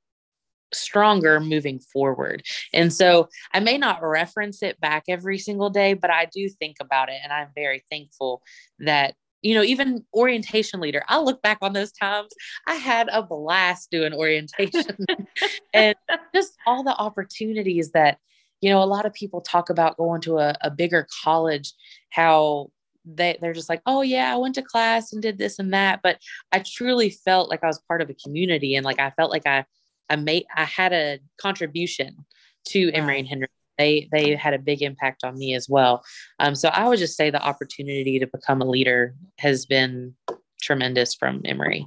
stronger 0.73 1.39
moving 1.39 1.79
forward. 1.79 2.43
And 2.73 2.93
so 2.93 3.29
I 3.53 3.61
may 3.61 3.79
not 3.79 4.03
reference 4.03 4.63
it 4.63 4.81
back 4.81 5.05
every 5.09 5.39
single 5.39 5.71
day, 5.71 5.95
but 5.95 6.11
I 6.11 6.27
do 6.35 6.49
think 6.49 6.79
about 6.81 7.11
it 7.11 7.21
and 7.23 7.33
I'm 7.33 7.49
very 7.55 7.85
thankful 7.91 8.43
that 8.81 9.15
you 9.45 9.55
know, 9.55 9.63
even 9.63 10.03
orientation 10.15 10.81
leader, 10.81 11.05
I 11.07 11.21
look 11.21 11.43
back 11.43 11.59
on 11.61 11.75
those 11.75 11.93
times. 11.93 12.33
I 12.67 12.77
had 12.77 13.11
a 13.13 13.23
blast 13.23 13.91
doing 13.91 14.15
orientation 14.15 14.97
and 15.75 15.95
just 16.35 16.55
all 16.67 16.83
the 16.83 16.97
opportunities 16.97 17.91
that, 17.93 18.17
you 18.63 18.71
know, 18.71 18.83
a 18.83 18.87
lot 18.87 19.05
of 19.05 19.13
people 19.13 19.43
talk 19.43 19.69
about 19.69 19.99
going 19.99 20.23
to 20.23 20.39
a, 20.39 20.57
a 20.63 20.71
bigger 20.71 21.07
college, 21.23 21.75
how 22.09 22.71
they 23.05 23.39
they're 23.41 23.53
just 23.53 23.69
like, 23.69 23.83
oh 23.87 24.03
yeah, 24.03 24.33
I 24.33 24.37
went 24.37 24.55
to 24.57 24.63
class 24.63 25.13
and 25.13 25.23
did 25.23 25.39
this 25.39 25.59
and 25.59 25.73
that. 25.75 26.01
But 26.03 26.19
I 26.53 26.61
truly 26.61 27.11
felt 27.11 27.51
like 27.51 27.63
I 27.63 27.67
was 27.67 27.81
part 27.89 28.03
of 28.03 28.11
a 28.11 28.15
community 28.15 28.75
and 28.77 28.85
like 28.85 29.01
I 29.01 29.11
felt 29.11 29.31
like 29.31 29.47
I 29.47 29.65
I 30.11 30.17
made 30.17 30.45
I 30.55 30.65
had 30.65 30.93
a 30.93 31.19
contribution 31.41 32.25
to 32.69 32.91
Emory 32.93 33.21
and 33.21 33.29
Henry. 33.29 33.49
They 33.79 34.09
they 34.13 34.37
had 34.37 34.55
a 34.55 34.59
big 34.59 34.83
impact 34.83 35.25
on 35.25 35.37
me 35.37 35.55
as 35.55 35.69
well. 35.69 36.05
Um, 36.39 36.55
so 36.55 36.69
I 36.69 36.89
would 36.89 36.99
just 36.99 37.17
say 37.17 37.31
the 37.31 37.43
opportunity 37.43 38.19
to 38.19 38.27
become 38.27 38.63
a 38.63 38.67
leader 38.67 39.15
has 39.39 39.67
been 39.67 40.15
tremendous 40.63 41.15
from 41.15 41.43
Emory. 41.45 41.87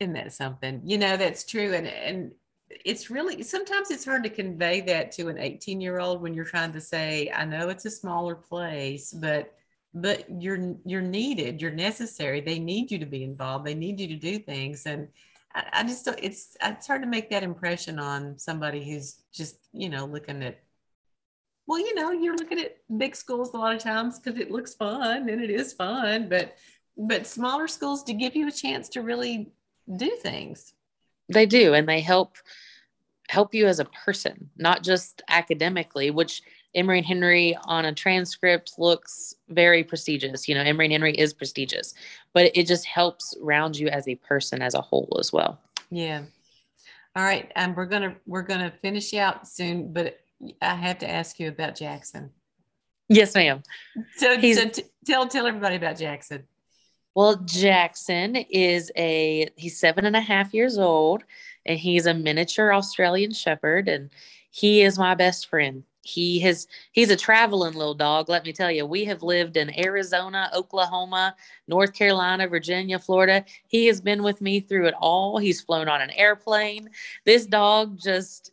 Isn't 0.00 0.14
that 0.14 0.32
something? 0.32 0.80
You 0.84 0.98
know, 0.98 1.16
that's 1.16 1.44
true. 1.44 1.74
And 1.74 1.86
and 1.86 2.32
it's 2.84 3.10
really 3.10 3.42
sometimes 3.42 3.90
it's 3.90 4.04
hard 4.04 4.24
to 4.24 4.30
convey 4.30 4.80
that 4.82 5.12
to 5.12 5.28
an 5.28 5.38
18 5.38 5.80
year 5.80 5.98
old 5.98 6.22
when 6.22 6.34
you're 6.34 6.44
trying 6.44 6.72
to 6.72 6.80
say, 6.80 7.30
I 7.34 7.44
know 7.44 7.68
it's 7.68 7.84
a 7.84 7.90
smaller 7.90 8.34
place, 8.34 9.12
but 9.12 9.52
but 9.96 10.24
you're 10.40 10.76
you're 10.84 11.00
needed 11.00 11.60
you're 11.60 11.70
necessary 11.70 12.40
they 12.40 12.58
need 12.58 12.90
you 12.90 12.98
to 12.98 13.06
be 13.06 13.24
involved 13.24 13.64
they 13.64 13.74
need 13.74 13.98
you 13.98 14.06
to 14.06 14.16
do 14.16 14.38
things 14.38 14.84
and 14.84 15.08
I, 15.54 15.64
I 15.72 15.82
just 15.84 16.04
don't 16.04 16.20
it's 16.22 16.56
it's 16.62 16.86
hard 16.86 17.02
to 17.02 17.08
make 17.08 17.30
that 17.30 17.42
impression 17.42 17.98
on 17.98 18.38
somebody 18.38 18.84
who's 18.84 19.22
just 19.32 19.56
you 19.72 19.88
know 19.88 20.04
looking 20.04 20.42
at 20.42 20.60
well 21.66 21.78
you 21.78 21.94
know 21.94 22.10
you're 22.12 22.36
looking 22.36 22.60
at 22.60 22.76
big 22.98 23.16
schools 23.16 23.54
a 23.54 23.56
lot 23.56 23.74
of 23.74 23.82
times 23.82 24.18
because 24.18 24.38
it 24.38 24.50
looks 24.50 24.74
fun 24.74 25.28
and 25.28 25.42
it 25.42 25.50
is 25.50 25.72
fun 25.72 26.28
but 26.28 26.56
but 26.96 27.26
smaller 27.26 27.66
schools 27.66 28.02
to 28.04 28.12
give 28.12 28.34
you 28.34 28.48
a 28.48 28.52
chance 28.52 28.88
to 28.90 29.02
really 29.02 29.50
do 29.94 30.10
things. 30.22 30.72
They 31.28 31.46
do 31.46 31.74
and 31.74 31.88
they 31.88 32.00
help 32.00 32.36
help 33.28 33.54
you 33.54 33.66
as 33.66 33.80
a 33.80 33.84
person 33.84 34.50
not 34.56 34.84
just 34.84 35.20
academically 35.28 36.12
which 36.12 36.42
Emory 36.74 36.98
and 36.98 37.06
Henry 37.06 37.56
on 37.64 37.84
a 37.84 37.94
transcript 37.94 38.72
looks 38.78 39.34
very 39.48 39.82
prestigious. 39.82 40.48
You 40.48 40.54
know, 40.54 40.62
Emory 40.62 40.86
and 40.86 40.92
Henry 40.92 41.12
is 41.12 41.32
prestigious, 41.32 41.94
but 42.32 42.50
it 42.54 42.66
just 42.66 42.84
helps 42.84 43.36
round 43.40 43.76
you 43.76 43.88
as 43.88 44.06
a 44.08 44.14
person 44.16 44.60
as 44.62 44.74
a 44.74 44.80
whole 44.80 45.16
as 45.18 45.32
well. 45.32 45.58
Yeah. 45.90 46.22
All 47.14 47.22
right. 47.22 47.50
And 47.56 47.74
we're 47.74 47.86
gonna 47.86 48.16
we're 48.26 48.42
gonna 48.42 48.72
finish 48.82 49.14
out 49.14 49.48
soon, 49.48 49.92
but 49.92 50.20
I 50.60 50.74
have 50.74 50.98
to 50.98 51.10
ask 51.10 51.40
you 51.40 51.48
about 51.48 51.76
Jackson. 51.76 52.30
Yes, 53.08 53.34
ma'am. 53.34 53.62
So, 54.16 54.34
so 54.40 54.68
t- 54.68 54.82
tell 55.06 55.26
tell 55.28 55.46
everybody 55.46 55.76
about 55.76 55.98
Jackson. 55.98 56.44
Well, 57.14 57.36
Jackson 57.36 58.36
is 58.36 58.92
a 58.96 59.48
he's 59.56 59.80
seven 59.80 60.04
and 60.04 60.16
a 60.16 60.20
half 60.20 60.52
years 60.52 60.76
old, 60.76 61.24
and 61.64 61.78
he's 61.78 62.04
a 62.04 62.12
miniature 62.12 62.74
Australian 62.74 63.32
Shepherd, 63.32 63.88
and 63.88 64.10
he 64.50 64.82
is 64.82 64.98
my 64.98 65.14
best 65.14 65.48
friend 65.48 65.84
he 66.06 66.38
has 66.40 66.66
he's 66.92 67.10
a 67.10 67.16
traveling 67.16 67.74
little 67.74 67.94
dog 67.94 68.28
let 68.28 68.44
me 68.44 68.52
tell 68.52 68.70
you. 68.70 68.86
We 68.86 69.04
have 69.04 69.22
lived 69.22 69.56
in 69.56 69.78
arizona 69.78 70.50
oklahoma 70.54 71.34
north 71.66 71.92
carolina 71.92 72.48
virginia 72.48 72.98
florida. 72.98 73.44
He 73.66 73.86
has 73.86 74.00
been 74.00 74.22
with 74.22 74.40
me 74.40 74.60
through 74.60 74.86
it 74.86 74.94
all. 74.98 75.38
He's 75.38 75.60
flown 75.60 75.88
on 75.88 76.00
an 76.00 76.10
airplane. 76.10 76.90
This 77.24 77.46
dog 77.46 77.98
just 77.98 78.52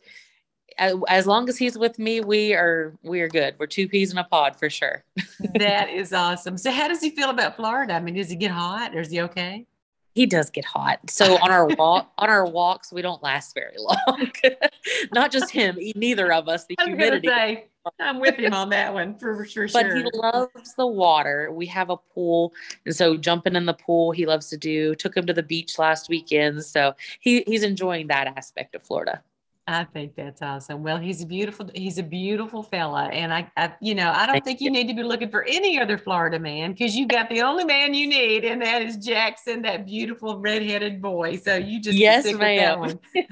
as 0.78 1.26
long 1.26 1.48
as 1.48 1.56
he's 1.56 1.78
with 1.78 1.98
me 1.98 2.20
we 2.20 2.54
are 2.54 2.94
we 3.02 3.20
are 3.20 3.28
good. 3.28 3.54
We're 3.58 3.66
two 3.66 3.88
peas 3.88 4.10
in 4.10 4.18
a 4.18 4.24
pod 4.24 4.56
for 4.56 4.68
sure. 4.70 5.04
That 5.54 5.88
is 5.88 6.12
awesome. 6.12 6.58
So 6.58 6.72
how 6.72 6.88
does 6.88 7.00
he 7.00 7.10
feel 7.10 7.30
about 7.30 7.56
florida? 7.56 7.94
I 7.94 8.00
mean 8.00 8.14
does 8.14 8.30
he 8.30 8.36
get 8.36 8.50
hot 8.50 8.94
or 8.94 9.00
is 9.00 9.10
he 9.10 9.20
okay 9.22 9.66
he 10.14 10.26
does 10.26 10.48
get 10.48 10.64
hot. 10.64 10.98
So 11.10 11.36
on 11.38 11.50
our 11.50 11.66
walk 11.78 12.12
on 12.18 12.30
our 12.30 12.46
walks, 12.46 12.92
we 12.92 13.02
don't 13.02 13.22
last 13.22 13.54
very 13.54 13.76
long. 13.78 14.30
Not 15.12 15.32
just 15.32 15.50
him, 15.50 15.78
neither 15.96 16.32
of 16.32 16.48
us. 16.48 16.66
The 16.66 16.76
humidity. 16.82 17.28
Say, 17.28 17.66
I'm 18.00 18.18
with 18.18 18.36
him 18.36 18.54
on 18.54 18.70
that 18.70 18.94
one 18.94 19.18
for, 19.18 19.34
for 19.34 19.42
but 19.42 19.50
sure. 19.50 19.68
But 19.72 19.92
he 19.92 20.04
loves 20.14 20.74
the 20.74 20.86
water. 20.86 21.50
We 21.52 21.66
have 21.66 21.90
a 21.90 21.96
pool, 21.96 22.54
and 22.86 22.96
so 22.96 23.16
jumping 23.16 23.56
in 23.56 23.66
the 23.66 23.74
pool, 23.74 24.12
he 24.12 24.24
loves 24.24 24.48
to 24.50 24.56
do. 24.56 24.94
Took 24.94 25.16
him 25.16 25.26
to 25.26 25.34
the 25.34 25.42
beach 25.42 25.78
last 25.78 26.08
weekend, 26.08 26.64
so 26.64 26.94
he 27.20 27.44
he's 27.46 27.62
enjoying 27.62 28.06
that 28.06 28.26
aspect 28.26 28.74
of 28.74 28.82
Florida. 28.82 29.22
I 29.66 29.84
think 29.84 30.14
that's 30.14 30.42
awesome. 30.42 30.82
Well, 30.82 30.98
he's 30.98 31.22
a 31.22 31.26
beautiful, 31.26 31.70
he's 31.74 31.96
a 31.96 32.02
beautiful 32.02 32.62
fella. 32.62 33.04
And 33.04 33.32
I, 33.32 33.50
I 33.56 33.72
you 33.80 33.94
know, 33.94 34.10
I 34.10 34.26
don't 34.26 34.34
Thank 34.34 34.44
think 34.44 34.60
you, 34.60 34.66
you 34.66 34.70
need 34.70 34.88
to 34.88 34.94
be 34.94 35.02
looking 35.02 35.30
for 35.30 35.42
any 35.44 35.80
other 35.80 35.96
Florida 35.96 36.38
man 36.38 36.72
because 36.72 36.94
you 36.94 37.06
got 37.06 37.30
the 37.30 37.40
only 37.40 37.64
man 37.64 37.94
you 37.94 38.06
need, 38.06 38.44
and 38.44 38.60
that 38.60 38.82
is 38.82 38.98
Jackson, 38.98 39.62
that 39.62 39.86
beautiful 39.86 40.38
redheaded 40.38 41.00
boy. 41.00 41.36
So 41.36 41.56
you 41.56 41.80
just 41.80 41.96
yes, 41.96 42.30
ma'am. 42.34 43.00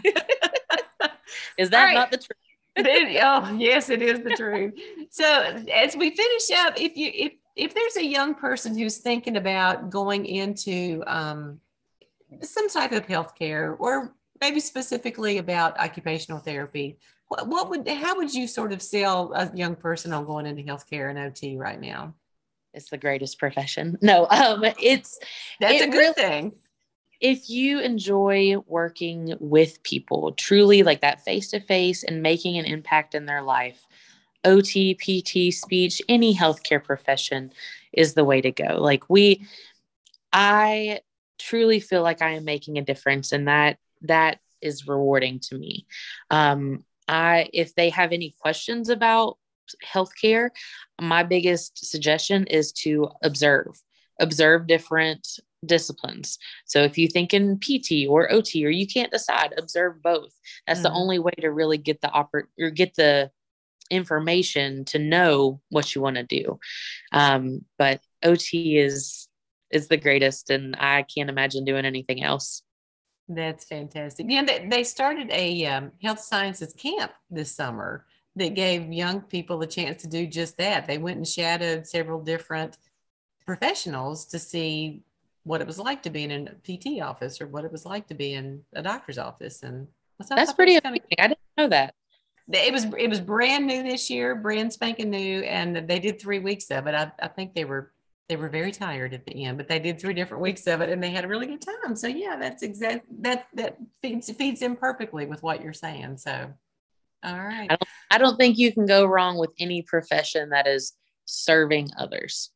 is 1.59 1.68
that 1.68 1.85
right. 1.85 1.95
not 1.95 2.11
the 2.11 2.16
truth? 2.16 3.18
oh, 3.23 3.55
yes, 3.59 3.90
it 3.90 4.01
is 4.01 4.21
the 4.21 4.35
truth. 4.35 4.73
So 5.11 5.25
as 5.73 5.95
we 5.95 6.16
finish 6.16 6.51
up, 6.53 6.81
if 6.81 6.97
you 6.97 7.11
if 7.12 7.33
if 7.57 7.75
there's 7.75 7.97
a 7.97 8.05
young 8.05 8.35
person 8.35 8.77
who's 8.77 8.99
thinking 8.99 9.37
about 9.37 9.90
going 9.90 10.25
into 10.25 11.03
um, 11.07 11.61
some 12.40 12.71
type 12.71 12.92
of 12.92 13.07
healthcare 13.07 13.77
or 13.79 14.14
maybe 14.43 14.61
specifically 14.61 15.39
about 15.39 15.79
occupational 15.79 16.41
therapy, 16.41 16.99
what, 17.29 17.47
what 17.47 17.71
would 17.71 17.89
how 17.89 18.17
would 18.17 18.35
you 18.35 18.47
sort 18.47 18.73
of 18.73 18.83
sell 18.83 19.33
a 19.35 19.51
young 19.55 19.77
person 19.77 20.13
on 20.13 20.27
going 20.27 20.47
into 20.47 20.63
healthcare 20.63 21.09
and 21.09 21.19
OT 21.19 21.57
right 21.57 21.81
now? 21.81 22.15
It's 22.75 22.91
the 22.91 22.99
greatest 22.99 23.39
profession. 23.39 23.97
No, 24.03 24.27
um, 24.29 24.65
it's 24.81 25.19
that's 25.61 25.81
it 25.81 25.89
a 25.89 25.91
good 25.91 25.99
really, 25.99 26.13
thing 26.15 26.53
if 27.23 27.49
you 27.49 27.79
enjoy 27.79 28.57
working 28.67 29.37
with 29.39 29.81
people 29.85 30.33
truly 30.33 30.83
like 30.83 31.03
that 31.03 31.25
face 31.25 31.51
to 31.51 31.61
face 31.61 32.03
and 32.03 32.21
making 32.21 32.59
an 32.59 32.65
impact 32.65 33.15
in 33.15 33.27
their 33.27 33.43
life, 33.43 33.87
OT, 34.45 34.95
PT, 34.95 35.55
speech, 35.55 36.03
any 36.09 36.35
healthcare 36.35 36.83
profession 36.83 37.53
is 37.93 38.15
the 38.15 38.25
way 38.25 38.41
to 38.41 38.51
go. 38.51 38.79
Like 38.81 39.09
we, 39.09 39.47
I 40.33 40.99
truly 41.39 41.79
feel 41.79 42.03
like 42.03 42.23
I 42.23 42.31
am 42.31 42.45
making 42.45 42.77
a 42.77 42.83
difference 42.83 43.31
and 43.31 43.47
that 43.47 43.79
that 44.03 44.38
is 44.61 44.87
rewarding 44.87 45.41
to 45.41 45.57
me. 45.57 45.87
Um, 46.31 46.85
I, 47.09 47.49
if 47.53 47.75
they 47.75 47.91
have 47.91 48.12
any 48.12 48.35
questions 48.41 48.88
about 48.88 49.38
healthcare, 49.85 50.51
my 51.01 51.23
biggest 51.23 51.85
suggestion 51.85 52.47
is 52.47 52.73
to 52.73 53.09
observe 53.23 53.81
observe 54.21 54.67
different 54.67 55.27
disciplines. 55.65 56.38
So 56.65 56.83
if 56.83 56.99
you 56.99 57.09
think 57.09 57.35
in 57.35 57.59
PT 57.59 58.09
or 58.09 58.31
OT 58.31 58.65
or 58.65 58.71
you 58.71 58.87
can't 58.87 59.11
decide, 59.11 59.55
observe 59.57 60.03
both. 60.03 60.33
That's 60.67 60.81
mm. 60.81 60.85
the 60.85 60.93
only 60.93 61.19
way 61.19 61.33
to 61.41 61.51
really 61.51 61.79
get 61.79 62.01
the 62.01 62.09
oppor- 62.09 62.49
or 62.61 62.71
get 62.71 62.95
the 62.95 63.31
information 63.91 64.85
to 64.87 64.99
know 64.99 65.61
what 65.69 65.95
you 65.95 66.01
want 66.01 66.17
to 66.17 66.25
do. 66.25 66.59
Um, 67.12 67.65
but 67.79 68.01
OT 68.23 68.79
is 68.79 69.29
is 69.71 69.88
the 69.88 69.97
greatest, 69.97 70.51
and 70.51 70.77
I 70.79 71.03
can't 71.03 71.31
imagine 71.31 71.65
doing 71.65 71.87
anything 71.87 72.23
else. 72.23 72.62
That's 73.29 73.65
fantastic. 73.65 74.27
Yeah, 74.29 74.45
they, 74.45 74.67
they 74.69 74.85
started 74.85 75.31
a 75.31 75.67
um, 75.67 75.93
health 76.03 76.21
sciences 76.21 76.73
camp 76.73 77.13
this 77.31 77.55
summer 77.55 78.05
that 78.37 78.55
gave 78.55 78.93
young 78.93 79.21
people 79.21 79.61
a 79.63 79.67
chance 79.67 80.03
to 80.03 80.09
do 80.09 80.27
just 80.27 80.57
that. 80.59 80.87
They 80.87 80.99
went 80.99 81.19
and 81.19 81.27
shadowed 81.27 81.87
several 81.87 82.21
different 82.21 82.79
professionals 83.45 84.27
to 84.27 84.39
see 84.39 85.03
what 85.45 85.61
it 85.61 85.67
was 85.67 85.79
like 85.79 86.03
to 86.03 86.11
be 86.11 86.25
in 86.25 86.49
a 86.49 86.55
PT 86.55 87.03
office 87.03 87.41
or 87.41 87.47
what 87.47 87.65
it 87.65 87.73
was 87.73 87.85
like 87.85 88.07
to 88.09 88.15
be 88.15 88.35
in 88.35 88.63
a 88.75 88.83
doctor's 88.83 89.19
office. 89.19 89.63
And 89.63 89.89
that's 90.29 90.53
pretty 90.53 90.77
amazing. 90.77 91.03
Kind 91.19 91.33
of, 91.33 91.39
I 91.59 91.59
didn't 91.59 91.59
know 91.59 91.69
that. 91.69 91.95
It 92.51 92.73
was 92.73 92.87
it 92.99 93.09
was 93.09 93.21
brand 93.21 93.67
new 93.67 93.83
this 93.83 94.11
year, 94.11 94.35
brand 94.35 94.73
spanking 94.73 95.11
new, 95.11 95.43
and 95.43 95.89
they 95.89 95.99
did 95.99 96.21
three 96.21 96.41
weeks 96.41 96.71
of 96.71 96.87
it. 96.87 96.95
I, 96.95 97.11
I 97.21 97.29
think 97.29 97.55
they 97.55 97.65
were 97.65 97.93
they 98.29 98.37
were 98.37 98.49
very 98.49 98.73
tired 98.73 99.15
at 99.15 99.27
the 99.27 99.45
end, 99.45 99.59
but 99.59 99.69
they 99.69 99.79
did 99.79 100.01
three 100.01 100.15
different 100.15 100.43
weeks 100.43 100.67
of 100.67 100.81
it, 100.81 100.89
and 100.89 101.03
they 101.03 101.11
had 101.11 101.25
a 101.25 101.29
really 101.29 101.47
good 101.47 101.63
time. 101.63 101.97
So 101.97 102.07
yeah, 102.07 102.37
that's 102.39 102.63
exact 102.63 103.07
that 103.23 103.47
that 103.55 103.77
feeds 104.01 104.31
feeds 104.33 104.63
in 104.63 104.77
perfectly 104.77 105.27
with 105.27 105.43
what 105.43 105.63
you're 105.63 105.73
saying. 105.73 106.19
So, 106.19 106.53
all 107.25 107.39
right. 107.39 107.67
I 107.71 107.77
don't, 107.77 107.89
I 108.11 108.19
don't 108.19 108.37
think 108.37 108.59
you 108.59 108.73
can 108.73 108.87
go 108.87 109.05
wrong 109.05 109.39
with 109.39 109.51
any 109.59 109.83
profession 109.83 110.51
that 110.51 110.67
is 110.67 110.93
serving 111.25 111.91
others. 111.99 112.51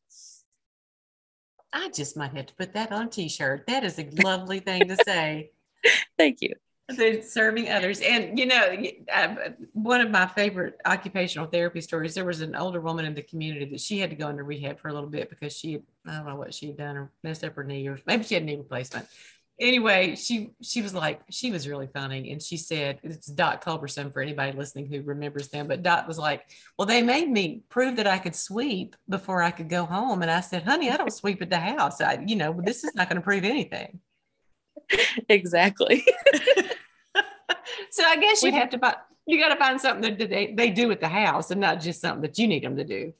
I 1.73 1.89
just 1.89 2.17
might 2.17 2.33
have 2.33 2.47
to 2.47 2.55
put 2.55 2.73
that 2.73 2.91
on 2.91 3.07
a 3.07 3.09
t-shirt. 3.09 3.65
That 3.67 3.83
is 3.83 3.99
a 3.99 4.09
lovely 4.23 4.59
thing 4.59 4.87
to 4.87 4.95
say. 4.95 5.51
Thank 6.17 6.41
you. 6.41 6.53
Serving 7.21 7.69
others. 7.69 7.99
And, 8.01 8.39
you 8.39 8.45
know, 8.45 8.77
um, 9.13 9.37
one 9.73 10.01
of 10.01 10.09
my 10.09 10.25
favorite 10.27 10.79
occupational 10.85 11.47
therapy 11.47 11.81
stories, 11.81 12.13
there 12.13 12.25
was 12.25 12.41
an 12.41 12.55
older 12.55 12.79
woman 12.79 13.05
in 13.05 13.13
the 13.13 13.21
community 13.21 13.65
that 13.65 13.81
she 13.81 13.99
had 13.99 14.09
to 14.09 14.15
go 14.15 14.29
into 14.29 14.43
rehab 14.43 14.79
for 14.79 14.87
a 14.87 14.93
little 14.93 15.09
bit 15.09 15.29
because 15.29 15.55
she, 15.55 15.79
I 16.05 16.15
don't 16.17 16.27
know 16.27 16.35
what 16.35 16.53
she 16.53 16.67
had 16.67 16.77
done 16.77 16.97
or 16.97 17.11
messed 17.23 17.43
up 17.43 17.55
her 17.55 17.63
knee 17.63 17.87
or 17.87 17.99
maybe 18.05 18.23
she 18.23 18.35
had 18.35 18.45
knee 18.45 18.55
replacement 18.55 19.07
anyway, 19.59 20.15
she 20.15 20.51
she 20.61 20.81
was 20.81 20.93
like, 20.93 21.21
she 21.29 21.51
was 21.51 21.67
really 21.67 21.87
funny. 21.87 22.31
And 22.31 22.41
she 22.41 22.57
said, 22.57 22.99
it's 23.03 23.27
Dot 23.27 23.63
Culberson 23.63 24.11
for 24.11 24.21
anybody 24.21 24.57
listening 24.57 24.87
who 24.87 25.01
remembers 25.01 25.49
them. 25.49 25.67
But 25.67 25.83
Dot 25.83 26.07
was 26.07 26.17
like, 26.19 26.43
Well, 26.77 26.85
they 26.85 27.01
made 27.01 27.29
me 27.29 27.63
prove 27.69 27.97
that 27.97 28.07
I 28.07 28.17
could 28.17 28.35
sweep 28.35 28.95
before 29.09 29.41
I 29.41 29.51
could 29.51 29.69
go 29.69 29.85
home. 29.85 30.21
And 30.21 30.31
I 30.31 30.41
said, 30.41 30.63
honey, 30.63 30.89
I 30.89 30.97
don't 30.97 31.13
sweep 31.13 31.41
at 31.41 31.49
the 31.49 31.59
house. 31.59 32.01
I, 32.01 32.23
you 32.25 32.35
know, 32.35 32.59
this 32.63 32.83
is 32.83 32.95
not 32.95 33.09
going 33.09 33.17
to 33.17 33.25
prove 33.25 33.43
anything. 33.43 33.99
Exactly. 35.29 36.05
so 37.97 38.03
I 38.05 38.15
guess 38.17 38.43
you 38.43 38.51
have 38.51 38.69
to 38.69 38.77
find 38.77 38.95
you 39.25 39.39
got 39.39 39.49
to 39.49 39.57
find 39.57 39.81
something 39.81 40.15
that 40.17 40.29
they, 40.29 40.53
they 40.53 40.69
do 40.69 40.91
at 40.91 41.01
the 41.01 41.07
house 41.07 41.51
and 41.51 41.59
not 41.59 41.81
just 41.81 41.99
something 41.99 42.21
that 42.21 42.37
you 42.37 42.47
need 42.47 42.63
them 42.63 42.77
to 42.77 42.83
do. 42.83 43.13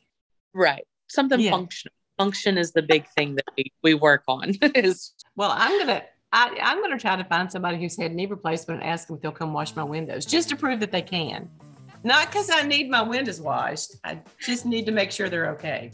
Right. 0.53 0.85
Something 1.07 1.39
yeah. 1.41 1.51
functional. 1.51 1.93
Function 2.17 2.57
is 2.57 2.71
the 2.71 2.81
big 2.81 3.07
thing 3.09 3.35
that 3.35 3.45
we, 3.57 3.71
we 3.83 3.93
work 3.93 4.23
on. 4.27 4.51
is 4.75 5.13
well, 5.35 5.51
I'm 5.53 5.77
gonna 5.79 6.03
I, 6.31 6.57
I'm 6.61 6.79
going 6.79 6.91
to 6.91 6.97
try 6.97 7.15
to 7.15 7.23
find 7.23 7.49
somebody 7.51 7.77
who's 7.77 7.97
had 7.97 8.13
knee 8.13 8.25
replacement 8.25 8.81
and 8.81 8.89
ask 8.89 9.07
them 9.07 9.15
if 9.15 9.21
they'll 9.21 9.31
come 9.31 9.53
wash 9.53 9.75
my 9.75 9.83
windows 9.83 10.25
just 10.25 10.49
to 10.49 10.55
prove 10.57 10.81
that 10.81 10.91
they 10.91 11.01
can. 11.01 11.49
Not 12.03 12.27
because 12.27 12.49
I 12.53 12.63
need 12.63 12.89
my 12.89 13.01
windows 13.01 13.39
washed. 13.39 13.95
I 14.03 14.19
just 14.39 14.65
need 14.65 14.85
to 14.85 14.91
make 14.91 15.11
sure 15.11 15.29
they're 15.29 15.49
okay. 15.51 15.91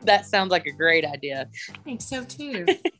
That 0.00 0.26
sounds 0.26 0.50
like 0.50 0.66
a 0.66 0.72
great 0.72 1.04
idea. 1.04 1.48
I 1.70 1.78
think 1.84 2.02
so 2.02 2.24
too. 2.24 2.66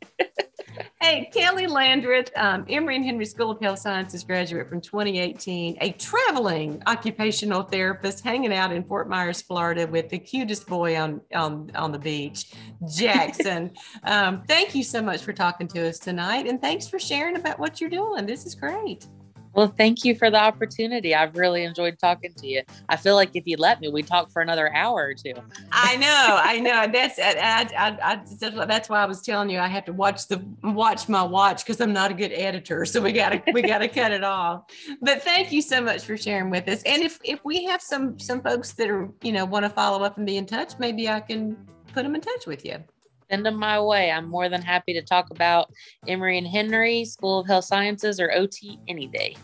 Hey, 1.03 1.31
Kelly 1.33 1.67
Landreth, 1.67 2.31
um, 2.37 2.67
Emory 2.69 2.97
and 2.97 3.05
Henry 3.05 3.25
School 3.25 3.51
of 3.51 3.59
Health 3.59 3.79
Sciences 3.79 4.23
graduate 4.23 4.69
from 4.69 4.83
2018, 4.83 5.79
a 5.81 5.93
traveling 5.93 6.83
occupational 6.87 7.63
therapist 7.63 8.23
hanging 8.23 8.53
out 8.53 8.71
in 8.71 8.85
Fort 8.85 9.09
Myers, 9.09 9.41
Florida 9.41 9.87
with 9.87 10.11
the 10.11 10.19
cutest 10.19 10.67
boy 10.67 11.01
on, 11.01 11.23
on, 11.35 11.71
on 11.75 11.91
the 11.91 11.99
beach, 11.99 12.53
Jackson. 12.87 13.73
um, 14.05 14.43
thank 14.47 14.75
you 14.75 14.85
so 14.85 15.01
much 15.01 15.23
for 15.23 15.33
talking 15.33 15.67
to 15.69 15.89
us 15.89 15.99
tonight. 15.99 16.47
And 16.47 16.61
thanks 16.61 16.87
for 16.87 16.99
sharing 16.99 17.37
about 17.37 17.59
what 17.59 17.81
you're 17.81 17.89
doing. 17.89 18.27
This 18.27 18.45
is 18.45 18.55
great. 18.55 19.07
Well, 19.53 19.69
thank 19.69 20.05
you 20.05 20.15
for 20.15 20.31
the 20.31 20.41
opportunity. 20.41 21.15
I've 21.15 21.37
really 21.37 21.65
enjoyed 21.65 21.99
talking 21.99 22.33
to 22.35 22.47
you. 22.47 22.63
I 22.89 22.97
feel 22.97 23.15
like 23.15 23.31
if 23.35 23.47
you 23.47 23.57
let 23.57 23.81
me, 23.81 23.89
we'd 23.89 24.07
talk 24.07 24.31
for 24.31 24.43
another 24.43 24.73
hour 24.75 25.07
or 25.07 25.15
two. 25.15 25.35
I 25.73 25.97
know, 25.97 26.39
I 26.43 26.61
know. 26.61 26.87
That's 26.93 27.19
I, 27.19 27.69
I, 27.77 27.99
I, 28.13 28.65
that's 28.67 28.89
why 28.89 29.03
I 29.03 29.07
was 29.07 29.23
telling 29.23 29.51
you 29.51 29.59
I 29.59 29.69
have 29.69 29.85
to 29.87 29.93
watch 29.93 30.29
the 30.29 30.45
watch 30.63 31.09
my 31.09 31.23
watch 31.23 31.65
because 31.65 31.81
I'm 31.81 31.93
not 31.93 32.11
a 32.11 32.15
good 32.15 32.33
editor. 32.33 32.85
So 32.85 33.01
we 33.01 33.13
gotta 33.13 33.43
we 33.53 33.63
gotta 33.63 33.89
cut 34.01 34.13
it 34.13 34.25
off. 34.25 34.65
But 35.01 35.23
thank 35.23 35.53
you 35.53 35.63
so 35.63 35.81
much 35.81 36.05
for 36.05 36.17
sharing 36.17 36.51
with 36.51 36.69
us. 36.69 36.83
And 36.85 37.03
if 37.03 37.19
if 37.25 37.45
we 37.45 37.65
have 37.65 37.83
some 37.83 38.19
some 38.19 38.43
folks 38.43 38.73
that 38.75 38.89
are 38.89 39.09
you 39.23 39.33
know 39.33 39.45
want 39.45 39.65
to 39.65 39.71
follow 39.71 40.05
up 40.05 40.17
and 40.17 40.27
be 40.27 40.37
in 40.37 40.47
touch, 40.47 40.75
maybe 40.79 41.09
I 41.09 41.21
can 41.21 41.57
put 41.93 42.05
them 42.05 42.15
in 42.15 42.21
touch 42.21 42.47
with 42.47 42.65
you 42.65 42.85
send 43.31 43.47
them 43.47 43.57
my 43.57 43.81
way. 43.81 44.11
I'm 44.11 44.29
more 44.29 44.49
than 44.49 44.63
happy 44.63 44.93
to 44.95 45.03
talk 45.03 45.31
about 45.31 45.71
Emory 46.07 46.39
and 46.39 46.47
Henry 46.47 47.05
School 47.05 47.41
of 47.41 47.47
Health 47.47 47.65
Sciences 47.65 48.21
or 48.21 48.33
OT 48.33 48.79
any 48.89 49.07
day. 49.07 49.37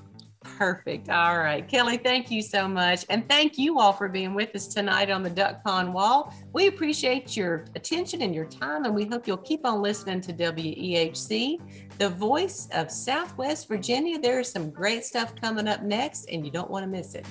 Perfect. 0.59 1.11
All 1.11 1.38
right. 1.38 1.66
Kelly, 1.66 1.96
thank 1.96 2.31
you 2.31 2.40
so 2.40 2.68
much. 2.68 3.05
And 3.11 3.29
thank 3.29 3.59
you 3.59 3.81
all 3.81 3.92
for 3.92 4.09
being 4.09 4.33
with 4.33 4.55
us 4.55 4.68
tonight 4.68 5.11
on 5.11 5.22
the 5.22 5.31
Duck 5.31 5.62
DuckCon 5.64 5.92
Wall. 5.92 6.33
We 6.53 6.68
appreciate 6.68 7.37
your 7.37 7.64
attention 7.75 8.22
and 8.22 8.35
your 8.35 8.44
time, 8.46 8.85
and 8.85 8.94
we 8.94 9.07
hope 9.07 9.27
you'll 9.27 9.38
keep 9.38 9.66
on 9.66 9.83
listening 9.83 10.20
to 10.22 10.33
WEHC, 10.33 11.59
the 11.99 12.09
voice 12.09 12.68
of 12.72 12.90
Southwest 12.90 13.68
Virginia. 13.68 14.18
There 14.18 14.40
is 14.40 14.51
some 14.51 14.70
great 14.70 15.05
stuff 15.05 15.35
coming 15.35 15.66
up 15.66 15.83
next, 15.83 16.27
and 16.31 16.44
you 16.44 16.53
don't 16.53 16.70
want 16.70 16.85
to 16.85 16.88
miss 16.88 17.14
it. 17.14 17.27